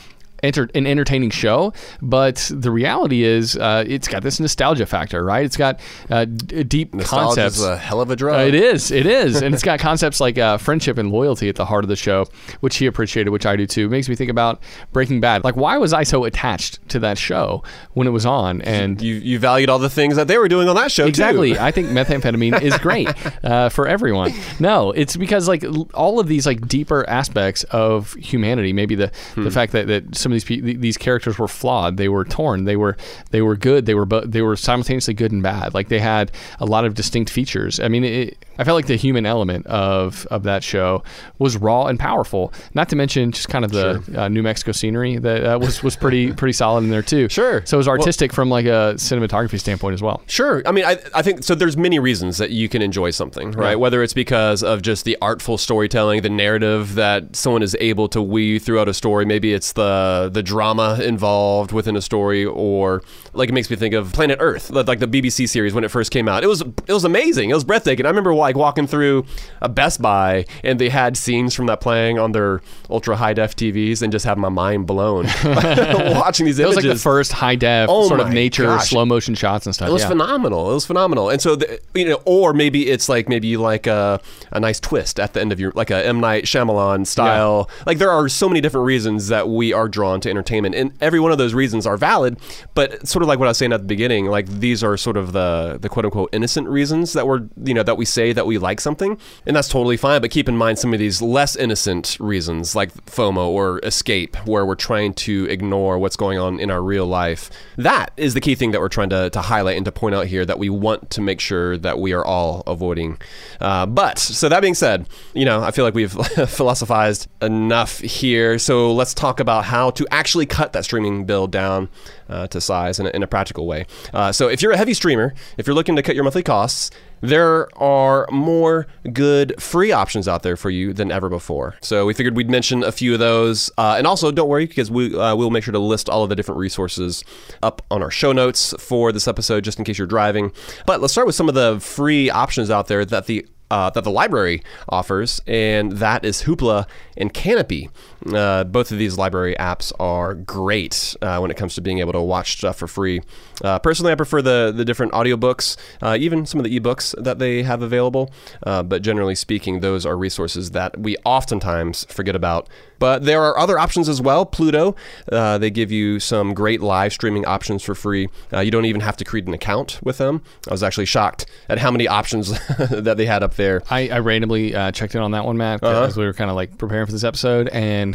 [0.43, 5.45] enter- an entertaining show, but the reality is, uh, it's got this nostalgia factor, right?
[5.45, 7.61] It's got uh, d- deep Nostalgia concepts.
[7.63, 8.35] a hell of a drug.
[8.39, 8.91] Uh, it is.
[8.91, 9.41] It is.
[9.41, 12.25] and it's got concepts like uh, friendship and loyalty at the heart of the show,
[12.59, 13.85] which he appreciated, which I do too.
[13.85, 15.43] It makes me think about Breaking Bad.
[15.43, 18.61] Like, why was I so attached to that show when it was on?
[18.61, 21.09] And You you valued all the things that they were doing on that show too.
[21.09, 21.57] Exactly.
[21.57, 23.09] I think methamphetamine is great
[23.43, 24.33] uh, for everyone.
[24.59, 28.73] No, it's because like all of these like deeper aspects of humanity.
[28.73, 29.43] Maybe the Hmm.
[29.43, 31.97] the fact that, that some of these pe- these characters were flawed.
[31.97, 32.63] They were torn.
[32.63, 32.97] They were
[33.29, 33.85] they were good.
[33.85, 35.75] They were bo- they were simultaneously good and bad.
[35.75, 37.79] Like they had a lot of distinct features.
[37.79, 41.03] I mean, it, I felt like the human element of of that show
[41.39, 42.53] was raw and powerful.
[42.73, 45.95] Not to mention just kind of the uh, New Mexico scenery that uh, was was
[45.95, 47.29] pretty pretty solid in there too.
[47.29, 47.65] Sure.
[47.65, 50.21] So it was Well- artistic from like a cinematography standpoint as well.
[50.27, 50.61] Sure.
[50.65, 51.55] I mean, I, I think so.
[51.55, 53.75] There's many reasons that you can enjoy something, right?
[53.79, 58.21] Whether it's because of just the artful storytelling, the narrative that someone is able to
[58.21, 59.25] weave throughout a story.
[59.25, 63.01] Maybe it's the the drama involved within a story, or
[63.33, 65.89] like it makes me think of Planet Earth, like like the BBC series when it
[65.91, 66.43] first came out.
[66.43, 67.49] It was it was amazing.
[67.49, 68.05] It was breathtaking.
[68.05, 69.25] I remember like walking through
[69.61, 73.55] a Best Buy and they had scenes from that playing on their ultra high def
[73.55, 77.55] TVs and just have my mind blown watching these It was like the first high
[77.55, 78.89] def Oh sort of nature gosh.
[78.89, 79.89] slow motion shots and stuff.
[79.89, 80.09] It was yeah.
[80.09, 80.71] phenomenal.
[80.71, 81.29] It was phenomenal.
[81.29, 84.79] And so, the, you know, or maybe it's like maybe you like a, a nice
[84.79, 87.69] twist at the end of your like a M Night Shyamalan style.
[87.85, 91.19] Like there are so many different reasons that we are drawn to entertainment, and every
[91.19, 92.37] one of those reasons are valid.
[92.73, 95.17] But sort of like what I was saying at the beginning, like these are sort
[95.17, 98.45] of the the quote unquote innocent reasons that we're you know that we say that
[98.45, 100.21] we like something, and that's totally fine.
[100.21, 104.65] But keep in mind some of these less innocent reasons, like FOMO or escape, where
[104.65, 107.49] we're trying to ignore what's going on in our real life.
[107.77, 110.27] That is the key thing that we're trying to, to highlight and to point out
[110.27, 113.17] here that we want to make sure that we are all avoiding.
[113.59, 116.11] Uh, but so that being said, you know, I feel like we've
[116.47, 118.59] philosophized enough here.
[118.59, 121.89] So let's talk about how to actually cut that streaming bill down
[122.29, 123.85] uh, to size in a, in a practical way.
[124.13, 126.91] Uh, so if you're a heavy streamer, if you're looking to cut your monthly costs,
[127.25, 131.75] there are more good free options out there for you than ever before.
[131.81, 134.89] So we figured we'd mention a few of those, uh, and also don't worry because
[134.89, 137.23] we uh, we'll make sure to list all of the different resources
[137.61, 140.51] up on our show notes for this episode, just in case you're driving.
[140.85, 144.03] But let's start with some of the free options out there that the uh, that
[144.03, 147.89] the library offers, and that is Hoopla and Kanopy.
[148.33, 152.13] Uh, both of these library apps are great uh, when it comes to being able
[152.13, 153.21] to watch stuff for free.
[153.63, 157.39] Uh, personally, I prefer the the different audiobooks, uh, even some of the ebooks that
[157.39, 158.31] they have available.
[158.63, 162.67] Uh, but generally speaking, those are resources that we oftentimes forget about.
[162.97, 164.45] But there are other options as well.
[164.45, 164.95] Pluto,
[165.31, 168.29] uh, they give you some great live streaming options for free.
[168.53, 170.41] Uh, you don't even have to create an account with them.
[170.67, 173.83] I was actually shocked at how many options that they had up there.
[173.89, 176.03] I, I randomly uh, checked in on that one, Matt, Uh-huh.
[176.03, 178.14] as we were kind of like preparing for this episode, and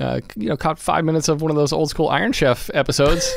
[0.00, 3.30] uh, you know, caught five minutes of one of those old school Iron Chef episodes.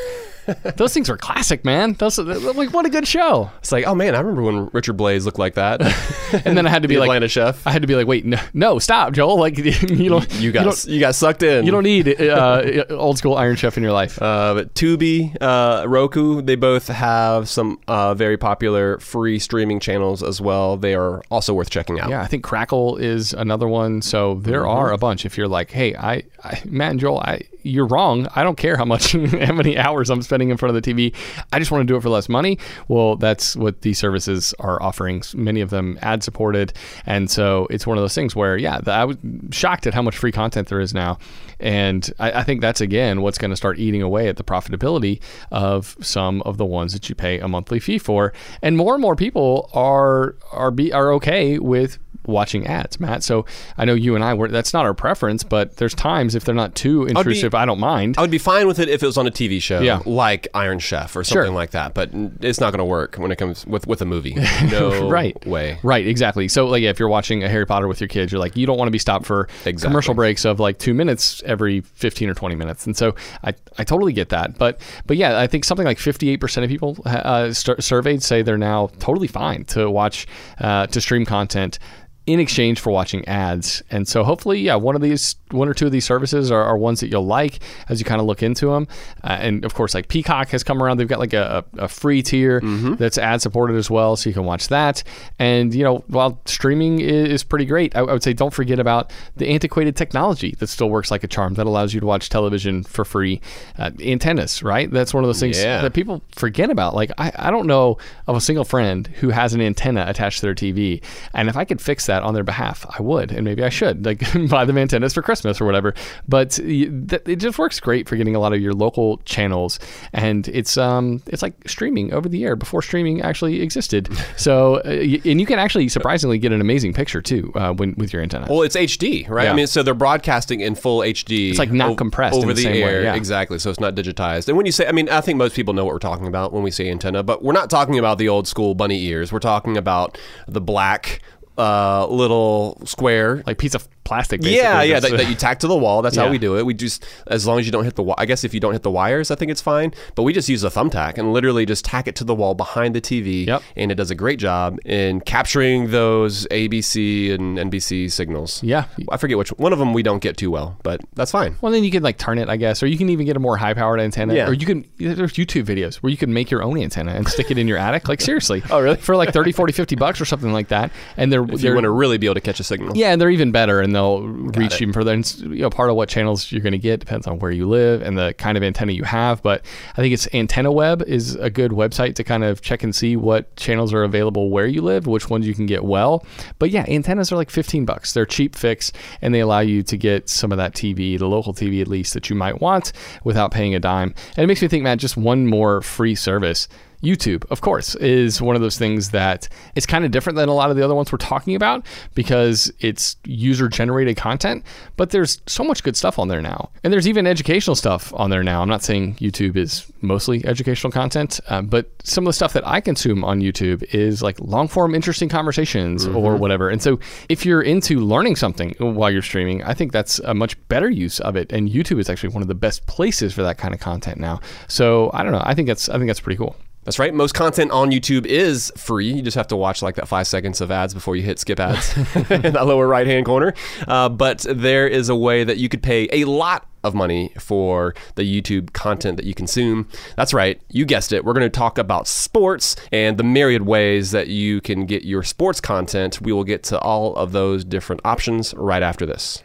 [0.76, 1.92] those things were classic, man.
[1.94, 3.48] Those like what a good show.
[3.58, 5.80] It's like, oh man, I remember when Richard Blais looked like that.
[6.46, 7.66] And then I had to be like, Atlanta chef.
[7.66, 9.38] I had to be like, wait, no, no stop, Joel.
[9.38, 11.66] Like you don't, You got don't, you, got sucked in.
[11.66, 14.20] you don't need uh, old school Iron Chef in your life.
[14.20, 20.22] Uh, but Tubi, uh, Roku, they both have some uh, very popular free streaming channels
[20.22, 20.78] as well.
[20.78, 22.08] They are also worth checking out.
[22.08, 24.00] Yeah, I think Crackle is another one.
[24.02, 24.70] So there Mm-hmm.
[24.78, 25.26] are a bunch.
[25.26, 28.28] If you're like, hey, I, I Matt and Joel, I, you're wrong.
[28.34, 31.14] I don't care how much, how many hours I'm spending in front of the TV.
[31.52, 32.58] I just want to do it for less money.
[32.88, 35.22] Well, that's what these services are offering.
[35.34, 36.72] Many of them ad supported,
[37.06, 39.16] and so it's one of those things where, yeah, I was
[39.50, 41.18] shocked at how much free content there is now,
[41.60, 45.20] and I, I think that's again what's going to start eating away at the profitability
[45.50, 49.02] of some of the ones that you pay a monthly fee for, and more and
[49.02, 53.22] more people are are be are okay with watching ads, Matt.
[53.22, 53.44] So
[53.76, 56.54] I know you and I were that's not our preference, but there's times if they're
[56.54, 58.16] not too intrusive, I don't mind.
[58.18, 60.00] I would be fine with it if it was on a TV show, Yeah.
[60.06, 61.42] like Iron Chef or Sure.
[61.42, 61.94] something like that.
[61.94, 64.36] But it's not going to work when it comes with with a movie.
[64.70, 65.78] No right way.
[65.82, 68.38] right exactly so like yeah, if you're watching a harry potter with your kids you're
[68.38, 69.82] like you don't want to be stopped for Exactly.
[69.88, 73.84] commercial breaks of like two minutes every 15 or 20 minutes and so i, I
[73.84, 77.82] totally get that but but yeah i think something like 58% of people uh, st-
[77.82, 80.26] surveyed say they're now totally fine to watch
[80.60, 81.78] uh, to stream content
[82.26, 83.82] in exchange for watching ads.
[83.90, 86.76] And so hopefully yeah one of these one or two of these services are, are
[86.76, 88.88] ones that you'll like as you kind of look into them.
[89.24, 90.96] Uh, and of course, like Peacock has come around.
[90.98, 92.94] They've got like a, a free tier Mm-hmm.
[92.94, 95.02] that's ad supported as well, so you can watch that.
[95.38, 98.78] And you know, while streaming is, is pretty great, I, I would say don't forget
[98.78, 102.28] about the antiquated technology that still works like a charm that allows you to watch
[102.28, 103.40] television for free.
[103.78, 104.90] Uh, antennas, right?
[104.90, 105.82] That's one of those things Yeah.
[105.82, 106.94] that people forget about.
[106.94, 110.46] Like I, I don't know of a single friend who has an antenna attached to
[110.46, 111.02] their TV,
[111.34, 114.04] and if I could fix that on their behalf, I would, and maybe I should,
[114.04, 115.94] like buy them antennas for Christmas or whatever.
[116.28, 119.78] But it just works great for getting a lot of your local channels,
[120.12, 124.08] and it's um it's like streaming over the air before streaming actually existed.
[124.36, 128.12] So uh, and you can actually surprisingly get an amazing picture too uh, when with
[128.12, 128.46] your antenna.
[128.48, 129.44] Well, it's HD, right?
[129.44, 129.52] Yeah.
[129.52, 131.50] I mean, so they're broadcasting in full HD.
[131.50, 133.02] It's like not o- compressed in over the the, same way, air.
[133.02, 133.14] yeah.
[133.14, 133.58] Exactly.
[133.58, 134.48] So it's not digitized.
[134.48, 136.52] And when you say, I mean, I think most people know what we're talking about
[136.52, 139.32] when we say antenna, but we're not talking about the old school bunny ears.
[139.32, 140.18] We're talking about
[140.48, 141.20] the black
[141.58, 143.42] uh, little square.
[143.46, 144.40] like piece of plastic.
[144.40, 146.02] Basically, yeah, yeah, that, that you tack to the wall.
[146.02, 146.66] That's how we do it.
[146.66, 148.82] We just, as long as you don't hit the, I guess if you don't hit
[148.82, 149.92] the wires, I think it's fine.
[150.14, 152.94] But we just use a thumbtack and literally just tack it to the wall behind
[152.94, 153.46] the TV.
[153.46, 153.62] Yep.
[153.76, 158.62] And it does a great job in capturing those ABC and NBC signals.
[158.62, 158.86] Yeah.
[159.10, 161.56] I forget which one of them we don't get too well, but that's fine.
[161.60, 163.40] Well, then you can like turn it, I guess, or you can even get a
[163.40, 164.48] more high-powered antenna, Yeah.
[164.48, 164.84] or you can.
[164.98, 167.78] There's YouTube videos where you can make your own antenna and stick it in your
[167.78, 168.08] attic.
[168.08, 168.96] Like seriously, Oh, really?
[168.96, 170.90] For like 30, 40, 50 bucks or something like that.
[171.16, 172.96] And they're If they're you want to really be able to catch a signal.
[172.96, 174.82] yeah, and they're even better, and they'll reach it.
[174.82, 175.12] even further.
[175.12, 177.68] And you know, part of what channels you're going to get depends on where you
[177.68, 179.42] live and the kind of antenna you have.
[179.42, 182.94] But I think it's Antenna Web is a good website to kind of check and
[182.94, 186.24] see what channels are available where you live, which ones you can get well.
[186.58, 188.12] But yeah, antennas are like 15 bucks.
[188.12, 191.54] They're cheap fix, and they allow you to get some of that TV, the local
[191.54, 192.92] TV at least, that you might want
[193.24, 194.14] without paying a dime.
[194.36, 196.68] And it makes me think, Matt, just one more free service.
[197.02, 200.54] YouTube, of course, is one of those things that it's kind of different than a
[200.54, 201.84] lot of the other ones we're talking about
[202.14, 204.64] because it's user generated content,
[204.96, 206.70] but there's so much good stuff on there now.
[206.84, 208.62] And there's even educational stuff on there now.
[208.62, 212.66] I'm not saying YouTube is mostly educational content, uh, but some of the stuff that
[212.66, 216.68] I consume on YouTube is like long form, interesting conversations or whatever.
[216.68, 220.56] And so if you're into learning something while you're streaming, I think that's a much
[220.68, 221.52] better use of it.
[221.52, 224.40] And YouTube is actually one of the best places for that kind of content now.
[224.68, 225.42] So I don't know.
[225.44, 226.56] I think that's I think that's pretty cool.
[226.84, 227.14] That's right.
[227.14, 229.12] Most content on YouTube is free.
[229.12, 231.60] You just have to watch like that five seconds of ads before you hit skip
[231.60, 231.96] ads
[232.30, 233.54] in that lower right hand corner.
[233.86, 237.94] Uh, but there is a way that you could pay a lot of money for
[238.16, 239.88] the YouTube content that you consume.
[240.16, 240.60] That's right.
[240.70, 241.24] You guessed it.
[241.24, 245.22] We're going to talk about sports and the myriad ways that you can get your
[245.22, 246.20] sports content.
[246.20, 249.44] We will get to all of those different options right after this.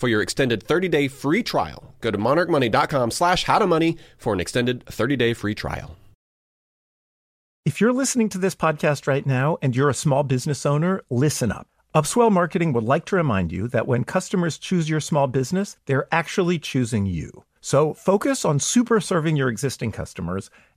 [0.00, 1.94] for your extended 30-day free trial.
[2.00, 5.94] Go to monarchmoney.com slash howtomoney for an extended 30-day free trial.
[7.66, 11.52] If you're listening to this podcast right now and you're a small business owner, listen
[11.52, 11.68] up.
[11.94, 16.08] Upswell Marketing would like to remind you that when customers choose your small business, they're
[16.10, 17.44] actually choosing you.
[17.60, 20.48] So focus on super serving your existing customers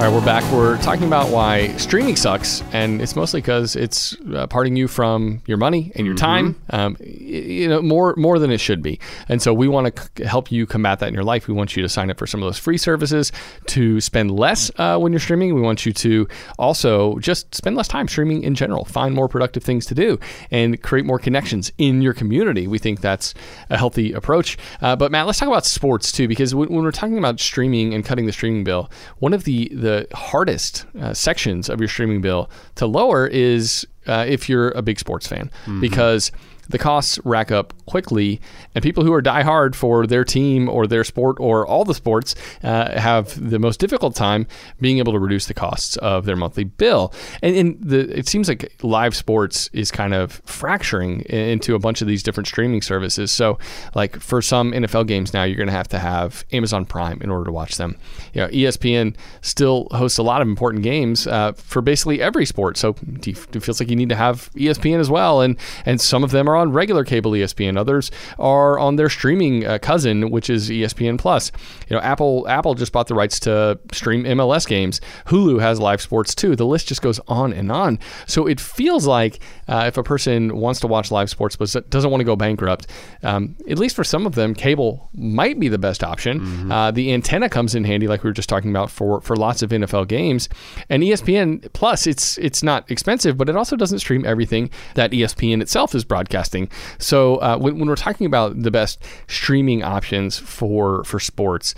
[0.00, 0.50] All right, we're back.
[0.50, 5.42] We're talking about why streaming sucks, and it's mostly because it's uh, parting you from
[5.44, 6.24] your money and your mm-hmm.
[6.24, 8.98] time, um, you know, more more than it should be.
[9.28, 11.48] And so we want to c- help you combat that in your life.
[11.48, 13.30] We want you to sign up for some of those free services
[13.66, 15.54] to spend less uh, when you're streaming.
[15.54, 16.26] We want you to
[16.58, 20.18] also just spend less time streaming in general, find more productive things to do,
[20.50, 22.66] and create more connections in your community.
[22.66, 23.34] We think that's
[23.68, 24.56] a healthy approach.
[24.80, 27.92] Uh, but Matt, let's talk about sports too, because when, when we're talking about streaming
[27.92, 31.88] and cutting the streaming bill, one of the the the hardest uh, sections of your
[31.88, 35.80] streaming bill to lower is uh, if you're a big sports fan, mm-hmm.
[35.80, 36.30] because
[36.70, 38.40] the costs rack up quickly,
[38.74, 42.34] and people who are diehard for their team or their sport or all the sports
[42.62, 44.46] uh, have the most difficult time
[44.80, 47.12] being able to reduce the costs of their monthly bill.
[47.42, 52.00] And, and the, it seems like live sports is kind of fracturing into a bunch
[52.00, 53.32] of these different streaming services.
[53.32, 53.58] So,
[53.94, 57.30] like for some NFL games now, you're going to have to have Amazon Prime in
[57.30, 57.96] order to watch them.
[58.32, 62.76] You know, ESPN still hosts a lot of important games uh, for basically every sport.
[62.76, 62.94] So,
[63.24, 66.48] it feels like you need to have ESPN as well, and and some of them
[66.48, 67.76] are on regular cable ESPN.
[67.76, 71.50] Others are on their streaming uh, cousin, which is ESPN Plus.
[71.88, 75.00] You know, Apple Apple just bought the rights to stream MLS games.
[75.26, 76.56] Hulu has live sports too.
[76.56, 77.98] The list just goes on and on.
[78.26, 82.10] So it feels like uh, if a person wants to watch live sports but doesn't
[82.10, 82.86] want to go bankrupt,
[83.22, 86.40] um, at least for some of them, cable might be the best option.
[86.40, 86.72] Mm-hmm.
[86.72, 89.62] Uh, the antenna comes in handy, like we were just talking about for for lots
[89.62, 90.48] of NFL games.
[90.88, 95.62] And ESPN Plus, it's it's not expensive, but it also doesn't stream everything that ESPN
[95.62, 96.49] itself is broadcasting.
[96.98, 101.74] So uh, when, when, we're talking about the best streaming options for for sports,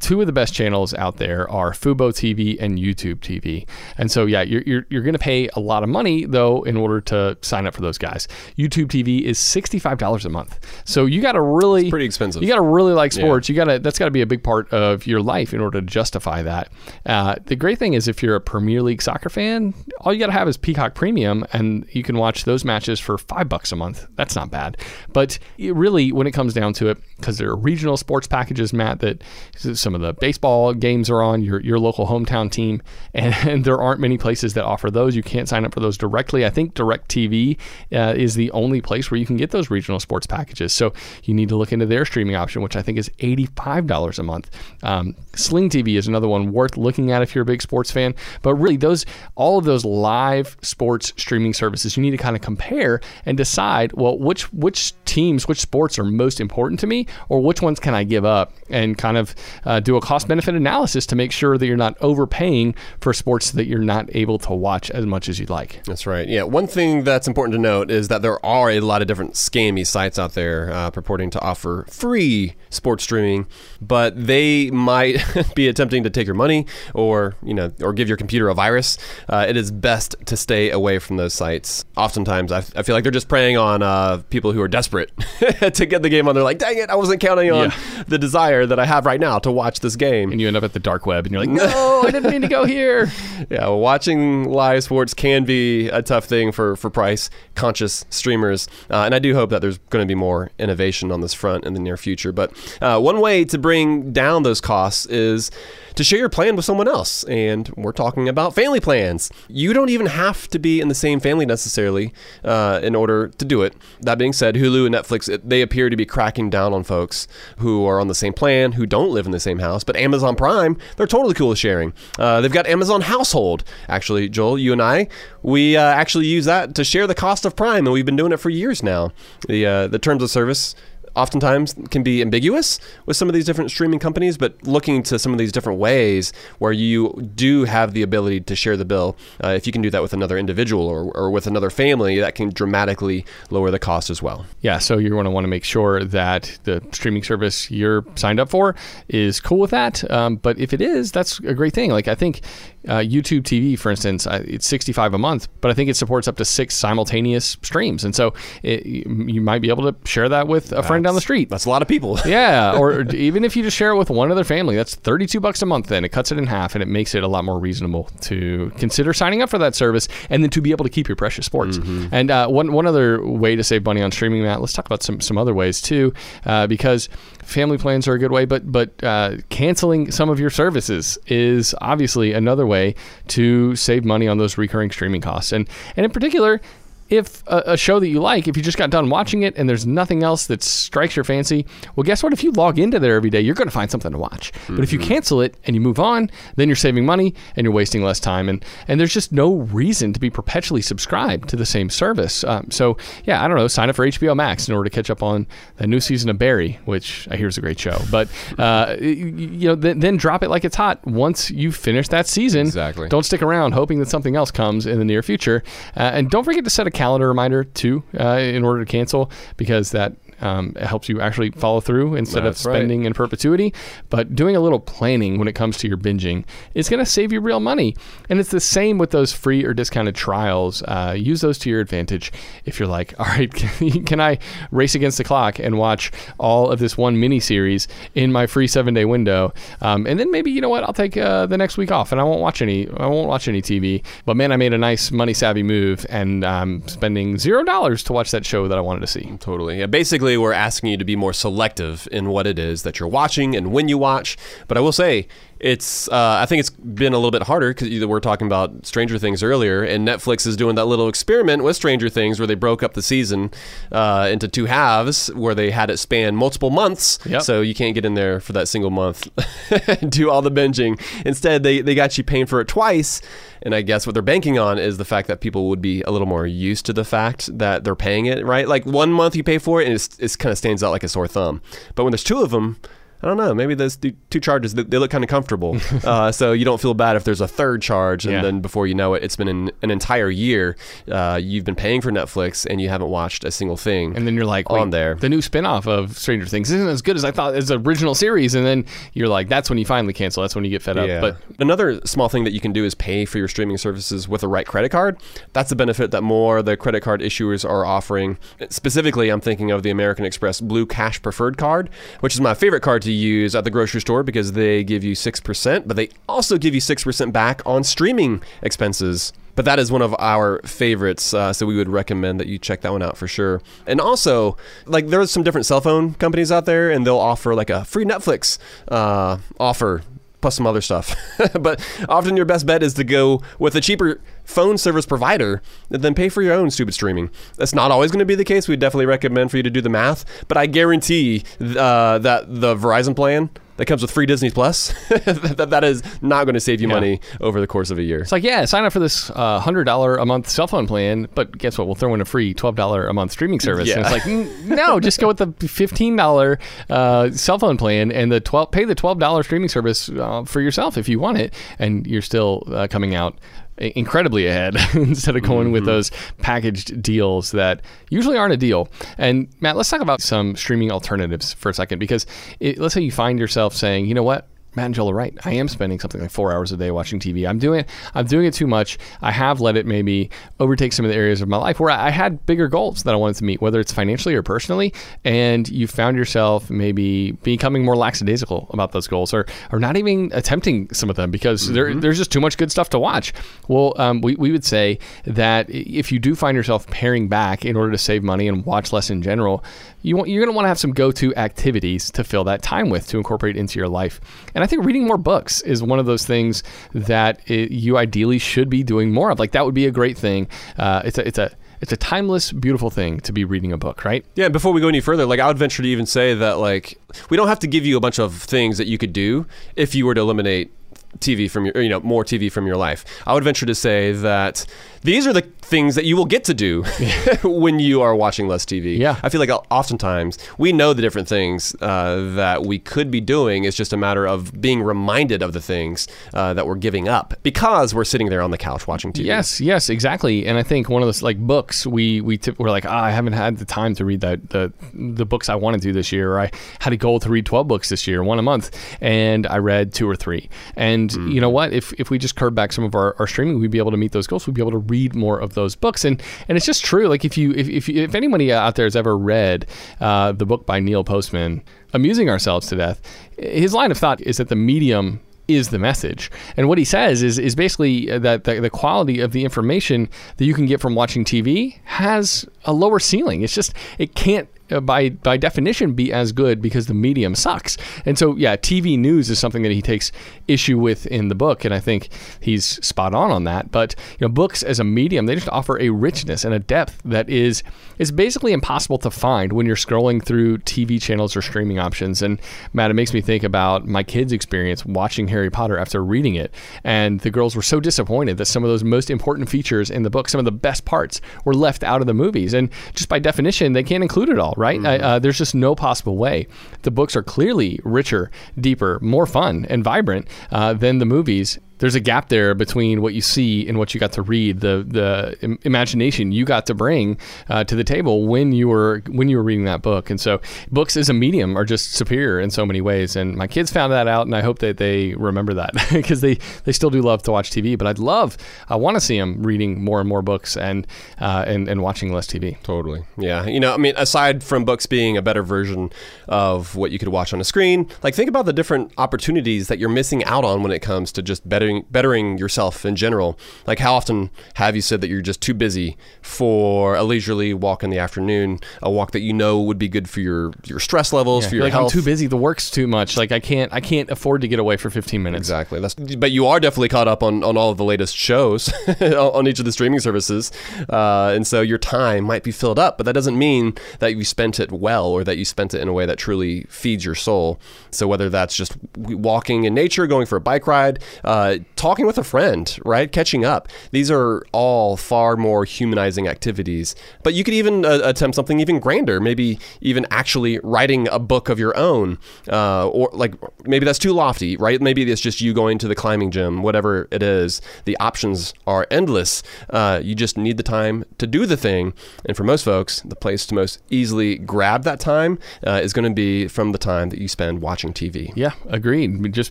[0.00, 3.66] two of the best channels out there are Fubo TV and YouTube TV.
[3.98, 6.76] And so yeah, you're you're, you're going to pay a lot of money though in
[6.76, 8.28] order to sign up for those guys.
[8.56, 10.58] YouTube TV is sixty five dollars a month.
[10.84, 12.42] So you got to really it's pretty expensive.
[12.42, 13.48] You got to really like sports.
[13.48, 13.52] Yeah.
[13.52, 15.80] You got to that's got to be a big part of your life in order
[15.80, 16.70] to justify that.
[17.04, 20.26] Uh, the great thing is if you're a Premier League soccer fan, all you got
[20.26, 23.76] to have is Peacock Premium, and you can watch those matches for five bucks a
[23.76, 24.06] month.
[24.16, 24.78] That's not bad.
[25.12, 29.00] But really, when it comes down to it, because there are regional sports packages, Matt,
[29.00, 29.22] that
[29.56, 32.82] some of the baseball games are on your, your local hometown team,
[33.14, 35.16] and, and there aren't many places that offer those.
[35.16, 36.44] You can't sign up for those directly.
[36.44, 37.58] I think DirecTV
[37.92, 40.74] uh, is the only place where you can get those regional sports packages.
[40.74, 40.92] So
[41.24, 44.50] you need to look into their streaming option, which I think is $85 a month.
[44.82, 48.14] Um, Sling TV is another one worth looking at if you're a big sports fan.
[48.42, 52.42] But really, those all of those live sports streaming services, you need to kind of
[52.42, 57.42] compare and decide, well, which which teams, which sports are most important to me, or
[57.42, 59.34] which ones can I give up, and kind of
[59.64, 63.52] uh, do a cost benefit analysis to make sure that you're not overpaying for sports
[63.52, 65.84] that you're not able to watch as much as you'd like.
[65.84, 66.28] That's right.
[66.28, 66.42] Yeah.
[66.44, 69.86] One thing that's important to note is that there are a lot of different scammy
[69.86, 73.46] sites out there uh, purporting to offer free sports streaming,
[73.80, 78.16] but they might be attempting to take your money or you know or give your
[78.16, 78.98] computer a virus.
[79.28, 81.84] Uh, it is best to stay away from those sites.
[81.96, 85.12] Oftentimes, I, I feel like they're just preying on uh, people who are desperate
[85.72, 86.34] to get the game on.
[86.34, 88.04] They're like, "Dang it, wasn't counting on Yeah.
[88.08, 90.64] the desire that I have right now to watch this game." And you end up
[90.64, 93.10] at the dark web, and you're like, no, I didn't mean to go here.
[93.50, 98.66] Yeah, watching live sports can be a tough thing for, for price conscious streamers.
[98.90, 101.64] Uh, and I do hope that there's going to be more innovation on this front
[101.64, 102.32] in the near future.
[102.32, 105.50] But uh, one way to bring down those costs is
[105.96, 107.24] to share your plan with someone else.
[107.24, 109.30] And we're talking about family plans.
[109.48, 113.44] You don't even have to be in the same family necessarily uh, in order to
[113.44, 113.74] do it.
[114.00, 117.28] That being said, Hulu and Netflix, they appear to be cracking down on folks
[117.58, 119.84] who are on the same plan, who don't live in the same house.
[119.84, 121.92] But Amazon Prime, they're totally cool with sharing.
[122.18, 123.64] Uh, they've got Amazon Household.
[123.88, 125.08] Actually, Joel, you and I,
[125.42, 128.32] we uh, actually use that to share the cost of Prime, and we've been doing
[128.32, 129.12] it for years now.
[129.48, 130.74] The uh, the terms of service
[131.16, 135.32] oftentimes can be ambiguous with some of these different streaming companies, but looking to some
[135.32, 139.48] of these different ways where you do have the ability to share the bill, uh,
[139.48, 142.50] if you can do that with another individual or, or with another family, that can
[142.50, 144.46] dramatically lower the cost as well.
[144.60, 148.38] Yeah, so you're going to want to make sure that the streaming service you're signed
[148.38, 148.74] up for
[149.08, 150.08] is cool with that.
[150.10, 151.90] Um, but if it is, that's a great thing.
[151.90, 152.42] Like I think
[152.86, 156.36] uh, YouTube TV, for instance, it's 65 a month, but I think it supports up
[156.36, 160.72] to six simultaneous streams, and so it, you might be able to share that with
[160.72, 161.48] a friend down the street.
[161.48, 162.18] That's a lot of people.
[162.26, 165.62] yeah, or even if you just share it with one other family, that's 32 bucks
[165.62, 166.04] a month then.
[166.04, 169.12] It cuts it in half and it makes it a lot more reasonable to consider
[169.12, 171.78] signing up for that service and then to be able to keep your precious sports.
[172.12, 175.02] And uh, one one other way to save money on streaming, Matt, let's talk about
[175.02, 176.12] some some other ways too,
[176.44, 177.08] uh, because
[177.46, 181.74] family plans are a good way, but but uh, canceling some of your services is
[181.80, 182.94] obviously another way
[183.28, 185.52] to save money on those recurring streaming costs.
[185.52, 186.60] And and in particular,
[187.08, 189.68] if a, a show that you like, if you just got done watching it and
[189.68, 192.32] there's nothing else that strikes your fancy, well, guess what?
[192.32, 194.52] If you log into there every day, you're going to find something to watch.
[194.68, 197.72] But if you cancel it and you move on, then you're saving money and you're
[197.72, 198.48] wasting less time.
[198.48, 202.44] And and there's just no reason to be perpetually subscribed to the same service.
[202.44, 203.68] Um, so yeah, I don't know.
[203.68, 205.46] Sign up for HBO Max in order to catch up on
[205.76, 207.98] the new season of Barry, which I hear is a great show.
[208.10, 208.28] But
[208.58, 212.62] uh, you know, then, then drop it like it's hot once you finish that season.
[212.62, 213.08] Exactly.
[213.08, 215.62] Don't stick around hoping that something else comes in the near future.
[215.96, 219.30] Uh, and don't forget to set a calendar reminder too uh, in order to cancel
[219.56, 222.76] because that um, it helps you actually follow through instead That's of right.
[222.78, 223.72] spending in perpetuity.
[224.10, 227.32] But doing a little planning when it comes to your binging is going to save
[227.32, 227.96] you real money.
[228.28, 230.82] And it's the same with those free or discounted trials.
[230.82, 232.32] Uh, use those to your advantage.
[232.64, 234.38] If you're like, all right, can, can I
[234.70, 238.66] race against the clock and watch all of this one mini series in my free
[238.66, 239.52] seven day window?
[239.80, 242.20] Um, and then maybe you know what, I'll take uh, the next week off and
[242.20, 242.88] I won't watch any.
[242.88, 244.04] I won't watch any TV.
[244.24, 248.12] But man, I made a nice money savvy move and I'm spending zero dollars to
[248.12, 249.36] watch that show that I wanted to see.
[249.38, 249.78] Totally.
[249.78, 249.86] Yeah.
[249.86, 253.54] Basically, we're asking you to be more selective in what it is that you're watching
[253.54, 254.38] and when you watch.
[254.66, 255.28] But I will say,
[255.60, 256.08] it's.
[256.08, 259.18] Uh, I think it's been a little bit harder because we were talking about Stranger
[259.18, 262.82] Things earlier, and Netflix is doing that little experiment with Stranger Things where they broke
[262.82, 263.50] up the season
[263.92, 267.18] uh, into two halves, where they had it span multiple months.
[267.24, 267.42] Yep.
[267.42, 269.28] So you can't get in there for that single month,
[269.88, 271.00] and do all the binging.
[271.24, 273.22] Instead, they they got you paying for it twice.
[273.62, 276.10] And I guess what they're banking on is the fact that people would be a
[276.10, 278.68] little more used to the fact that they're paying it, right?
[278.68, 281.02] Like one month you pay for it and it's, it kind of stands out like
[281.02, 281.60] a sore thumb.
[281.96, 282.78] But when there's two of them,
[283.22, 283.54] I don't know.
[283.54, 286.94] Maybe those two charges they, they look kind of comfortable, uh, so you don't feel
[286.94, 288.42] bad if there's a third charge, and Yeah.
[288.42, 290.76] then before you know it, it's been an, an entire year.
[291.10, 294.16] Uh, you've been paying for Netflix and you haven't watched a single thing.
[294.16, 295.14] And then you're like, On there.
[295.14, 298.14] The new spin-off of Stranger Things isn't as good as I thought as the original
[298.14, 298.54] series.
[298.54, 300.42] And then you're like, that's when you finally cancel.
[300.42, 301.20] That's when you get fed up.
[301.20, 304.42] But another small thing that you can do is pay for your streaming services with
[304.42, 305.18] the right credit card.
[305.52, 308.38] That's a benefit that more the credit card issuers are offering.
[308.70, 311.88] Specifically, I'm thinking of the American Express Blue Cash Preferred card,
[312.20, 315.14] which is my favorite card to use at the grocery store because they give you
[315.14, 319.32] 6%, but they also give you 6% back on streaming expenses.
[319.54, 322.82] But that is one of our favorites, uh, so we would recommend that you check
[322.82, 323.62] that one out for sure.
[323.86, 327.70] And also, like there's some different cell phone companies out there, and they'll offer like
[327.70, 328.58] a free Netflix
[328.88, 330.02] uh, offer
[330.42, 331.16] plus some other stuff.
[331.60, 336.14] but often your best bet is to go with a cheaper phone service provider, then
[336.14, 337.30] pay for your own stupid streaming.
[337.56, 338.68] That's not always going to be the case.
[338.68, 342.74] We definitely recommend for you to do the math, but I guarantee uh, that the
[342.76, 346.80] Verizon plan that comes with free Disney Plus, that, that is not going to save
[346.80, 346.94] you Yeah.
[346.94, 348.20] money over the course of a year.
[348.20, 351.58] It's like, yeah, sign up for this uh, $100 a month cell phone plan, but
[351.58, 351.86] guess what?
[351.86, 353.90] We'll throw in a free $12 a month streaming service.
[353.90, 354.00] And Yeah.
[354.00, 358.40] it's like, mm, no, just go with the $15 uh, cell phone plan and the
[358.40, 362.22] 12 pay the $12 streaming service uh, for yourself if you want it, and you're
[362.22, 363.36] still uh, coming out
[363.78, 365.92] incredibly ahead instead of going with mm-hmm.
[365.92, 368.88] those packaged deals that usually aren't a deal.
[369.18, 372.26] And Matt, let's talk about some streaming alternatives for a second because
[372.60, 374.46] it, let's say you find yourself saying, you know what?
[374.76, 375.36] Matt and Joel are right.
[375.44, 377.48] I am spending something like four hours a day watching TV.
[377.48, 377.88] I'm doing it.
[378.14, 378.98] I'm doing it too much.
[379.22, 382.10] I have let it maybe overtake some of the areas of my life where I
[382.10, 384.92] had bigger goals that I wanted to meet, whether it's financially or personally.
[385.24, 390.30] And you found yourself maybe becoming more lackadaisical about those goals, or or not even
[390.34, 393.32] attempting some of them because there, there's just too much good stuff to watch.
[393.68, 397.76] Well, um, we we would say that if you do find yourself paring back in
[397.76, 399.64] order to save money and watch less in general,
[400.02, 402.90] you want, you're going to want to have some go-to activities to fill that time
[402.90, 404.20] with to incorporate into your life.
[404.54, 406.62] And I think reading more books is one of those things
[406.92, 409.38] that it, you ideally should be doing more of.
[409.38, 410.48] Like that would be a great thing.
[410.78, 411.50] Uh, it's a it's a
[411.80, 414.24] it's a timeless, beautiful thing to be reading a book, right?
[414.34, 416.98] Yeah, before we go any further, like I would venture to even say that like
[417.30, 419.94] we don't have to give you a bunch of things that you could do if
[419.94, 420.72] you were to eliminate
[421.18, 423.04] TV from your, you know, more TV from your life.
[423.26, 424.66] I would venture to say that
[425.06, 426.82] these are the things that you will get to do
[427.44, 428.98] when you are watching less TV.
[428.98, 429.18] Yeah.
[429.22, 433.64] I feel like oftentimes we know the different things uh, that we could be doing.
[433.64, 437.34] It's just a matter of being reminded of the things uh, that we're giving up
[437.44, 439.26] because we're sitting there on the couch watching TV.
[439.26, 440.44] Yes, yes, exactly.
[440.44, 443.10] And I think one of those like books we we tip, we're like, ah, I
[443.12, 446.32] haven't had the time to read that the the books I wanted to this year.
[446.32, 446.50] Or I
[446.80, 449.94] had a goal to read twelve books this year, one a month, and I read
[449.94, 450.48] two or three.
[450.74, 451.72] And you know what?
[451.72, 453.96] If if we just curb back some of our, our streaming, we'd be able to
[453.96, 454.46] meet those goals.
[454.46, 456.04] We'd be able to read more of those books.
[456.04, 457.08] And and it's just true.
[457.08, 459.66] Like if you if if, if anybody out there has ever read
[460.00, 463.00] uh, the book by Neil Postman, Amusing Ourselves to Death,
[463.38, 466.30] his line of thought is that the medium is the message.
[466.56, 470.44] And what he says is is basically that the, the quality of the information that
[470.44, 473.42] you can get from watching TV has a lower ceiling.
[473.42, 477.34] It's just it can't uh, Uh, by by definition be as good because the medium
[477.34, 477.76] sucks.
[478.04, 480.10] And so yeah, TV news is something that he takes
[480.48, 482.08] issue with in the book and I think
[482.40, 483.70] he's spot on on that.
[483.70, 487.00] But you know, books as a medium, they just offer a richness and a depth
[487.04, 487.62] that is
[487.98, 492.22] is basically impossible to find when you're scrolling through TV channels or streaming options.
[492.22, 492.40] And
[492.72, 496.52] Matt, it makes me think about my kids' experience watching Harry Potter after reading it.
[496.84, 500.10] And the girls were so disappointed that some of those most important features in the
[500.10, 502.52] book, some of the best parts, were left out of the movies.
[502.54, 504.84] And just by definition, they can't include it all, right?
[504.84, 506.46] I- Uh, there's just no possible way.
[506.82, 508.30] The books are clearly richer,
[508.60, 513.14] deeper, more fun, and vibrant uh, than the movies there's a gap there between what
[513.14, 516.74] you see and what you got to read, the the im- imagination you got to
[516.74, 517.18] bring
[517.48, 520.10] uh, to the table when you were when you were reading that book.
[520.10, 523.16] And so, books as a medium are just superior in so many ways.
[523.16, 526.38] And my kids found that out, and I hope that they remember that because they
[526.64, 527.76] they still do love to watch TV.
[527.76, 528.36] But I'd love,
[528.68, 530.86] I want to see them reading more and more books and
[531.20, 532.60] uh, and and watching less TV.
[532.62, 533.04] Totally.
[533.18, 533.44] Yeah.
[533.46, 535.90] You know, I mean, aside from books being a better version
[536.28, 539.78] of what you could watch on a screen, like think about the different opportunities that
[539.78, 543.38] you're missing out on when it comes to just bettering bettering yourself in general.
[543.66, 547.82] Like how often have you said that you're just too busy for a leisurely walk
[547.82, 551.12] in the afternoon, a walk that you know would be good for your your stress
[551.12, 551.92] levels, for your like health?
[551.94, 552.26] I'm too busy.
[552.26, 553.16] The work's too much.
[553.16, 555.40] Like I can't I can't afford to get away for 15 minutes.
[555.40, 555.80] Exactly.
[555.80, 559.46] That's, but you are definitely caught up on, on all of the latest shows on
[559.48, 560.52] each of the streaming services.
[560.88, 564.24] Uh, and so your time might be filled up, but that doesn't mean that you
[564.24, 567.14] spent it well or that you spent it in a way that truly feeds your
[567.14, 567.58] soul.
[567.90, 572.18] So whether that's just walking in nature, going for a bike ride, uh, talking with
[572.18, 573.10] a friend, right?
[573.10, 573.68] Catching up.
[573.90, 576.94] These are all far more humanizing activities.
[577.22, 581.48] But you could even uh, attempt something even grander, maybe even actually writing a book
[581.48, 582.18] of your own,
[582.50, 583.34] uh, or like
[583.66, 584.80] maybe that's too lofty, right?
[584.80, 587.60] Maybe it's just you going to the climbing gym, whatever it is.
[587.84, 589.42] The options are endless.
[589.70, 591.94] Uh, you just need the time to do the thing.
[592.24, 596.08] And for most folks, the place to most easily grab that time uh, is going
[596.08, 598.32] to be from the time that you spend watching TV.
[598.34, 599.32] Yeah, agreed.
[599.32, 599.50] Just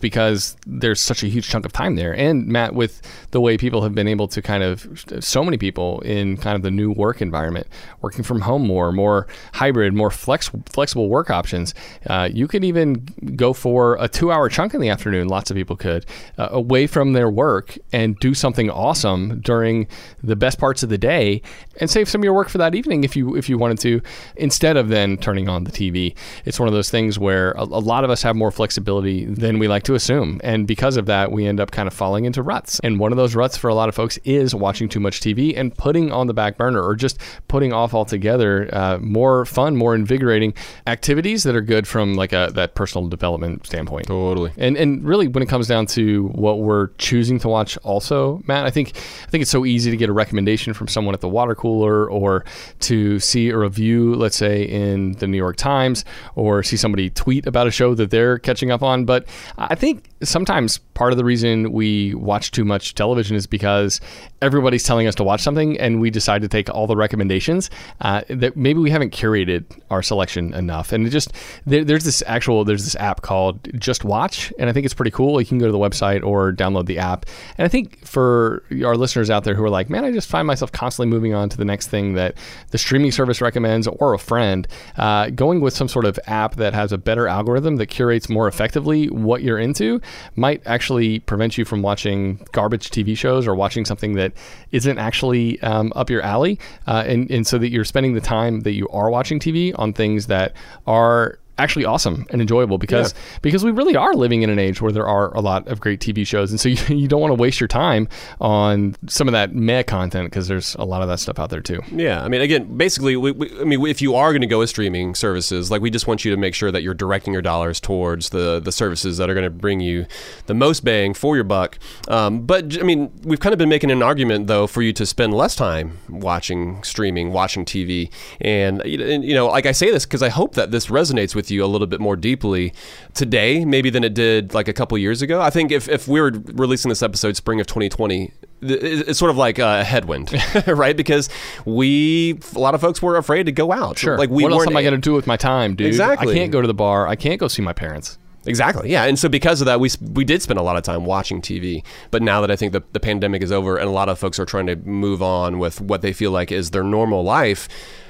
[0.00, 2.16] because there's such a huge chunk of time there.
[2.16, 6.00] And Matt, with the way people have been able to kind of, so many people
[6.00, 7.66] in kind of the new work environment,
[8.02, 11.74] working from home more, more hybrid, more flex, flexible work options,
[12.06, 15.28] uh, you could even go for a two hour chunk in the afternoon.
[15.28, 16.06] Lots of people could,
[16.38, 19.86] uh, away from their work and do something awesome during
[20.22, 21.42] the best parts of the day
[21.80, 24.00] and save some of your work for that evening if you if you wanted to
[24.36, 26.14] instead of then turning on the TV.
[26.44, 29.58] It's one of those things where a, a lot of us have more flexibility than
[29.58, 32.24] we like to assume and because of that we end up kind kind of falling
[32.24, 32.80] into ruts.
[32.80, 35.56] And one of those ruts for a lot of folks is watching too much TV
[35.56, 39.94] and putting on the back burner or just putting off altogether uh, more fun, more
[39.94, 40.52] invigorating
[40.88, 44.08] activities that are good from like a that personal development standpoint.
[44.08, 44.52] Totally.
[44.56, 48.66] And and really when it comes down to what we're choosing to watch also, Matt,
[48.66, 51.28] I think I think it's so easy to get a recommendation from someone at the
[51.28, 52.44] water cooler or
[52.80, 57.46] to see a review, let's say in the New York Times or see somebody tweet
[57.46, 59.26] about a show that they're catching up on, but
[59.56, 64.00] I think sometimes part of the reason we watch too much television is because
[64.42, 67.70] everybody's telling us to watch something and we decide to take all the recommendations
[68.00, 70.92] uh, that maybe we haven't curated our selection enough.
[70.92, 71.32] And it just
[71.66, 75.40] there, there's this actual there's this app called JustWatch and i think it's pretty cool.
[75.40, 77.26] You can go to the website or download the app.
[77.58, 80.46] And i think for our listeners out there who are like man i just find
[80.46, 82.34] myself constantly moving on to the next thing that
[82.70, 84.66] the streaming service recommends or a friend
[84.96, 88.48] uh, going with some sort of app that has a better algorithm that curates more
[88.48, 90.00] effectively what you're into
[90.34, 94.32] might actually prevent you from watching garbage tv shows or watching something that
[94.72, 98.60] isn't actually um, up your alley, uh, and and so that you're spending the time
[98.60, 100.54] that you are watching TV on things that
[100.86, 103.38] are actually awesome and enjoyable because yeah.
[103.42, 106.00] because we really are living in an age where there are a lot of great
[106.00, 108.08] TV shows and so you, you don't want to waste your time
[108.40, 111.60] on some of that meh content because there's a lot of that stuff out there
[111.60, 111.80] too.
[111.90, 114.58] Yeah, I mean again, basically we, we, I mean if you are going to go
[114.58, 117.42] with streaming services, like we just want you to make sure that you're directing your
[117.42, 120.06] dollars towards the the services that are going to bring you
[120.46, 121.78] the most bang for your buck.
[122.08, 125.06] Um, but I mean, we've kind of been making an argument though for you to
[125.06, 130.22] spend less time watching streaming, watching TV and you know, like I say this because
[130.22, 132.72] I hope that this resonates with with you a little bit more deeply
[133.14, 135.40] today, maybe than it did like a couple years ago.
[135.40, 138.32] I think if, if we were releasing this episode spring of 2020,
[138.62, 140.32] it's sort of like a headwind,
[140.66, 140.96] right?
[140.96, 141.28] Because
[141.64, 143.98] we, a lot of folks were afraid to go out.
[143.98, 144.18] Sure.
[144.18, 145.86] Like we what else am I going to do with my time, dude?
[145.86, 146.32] Exactly.
[146.32, 147.06] I can't go to the bar.
[147.06, 148.18] I can't go see my parents.
[148.44, 148.90] Exactly.
[148.90, 149.04] Yeah.
[149.04, 151.84] And so because of that, we, we did spend a lot of time watching TV.
[152.12, 154.38] But now that I think the, the pandemic is over and a lot of folks
[154.38, 157.68] are trying to move on with what they feel like is their normal life,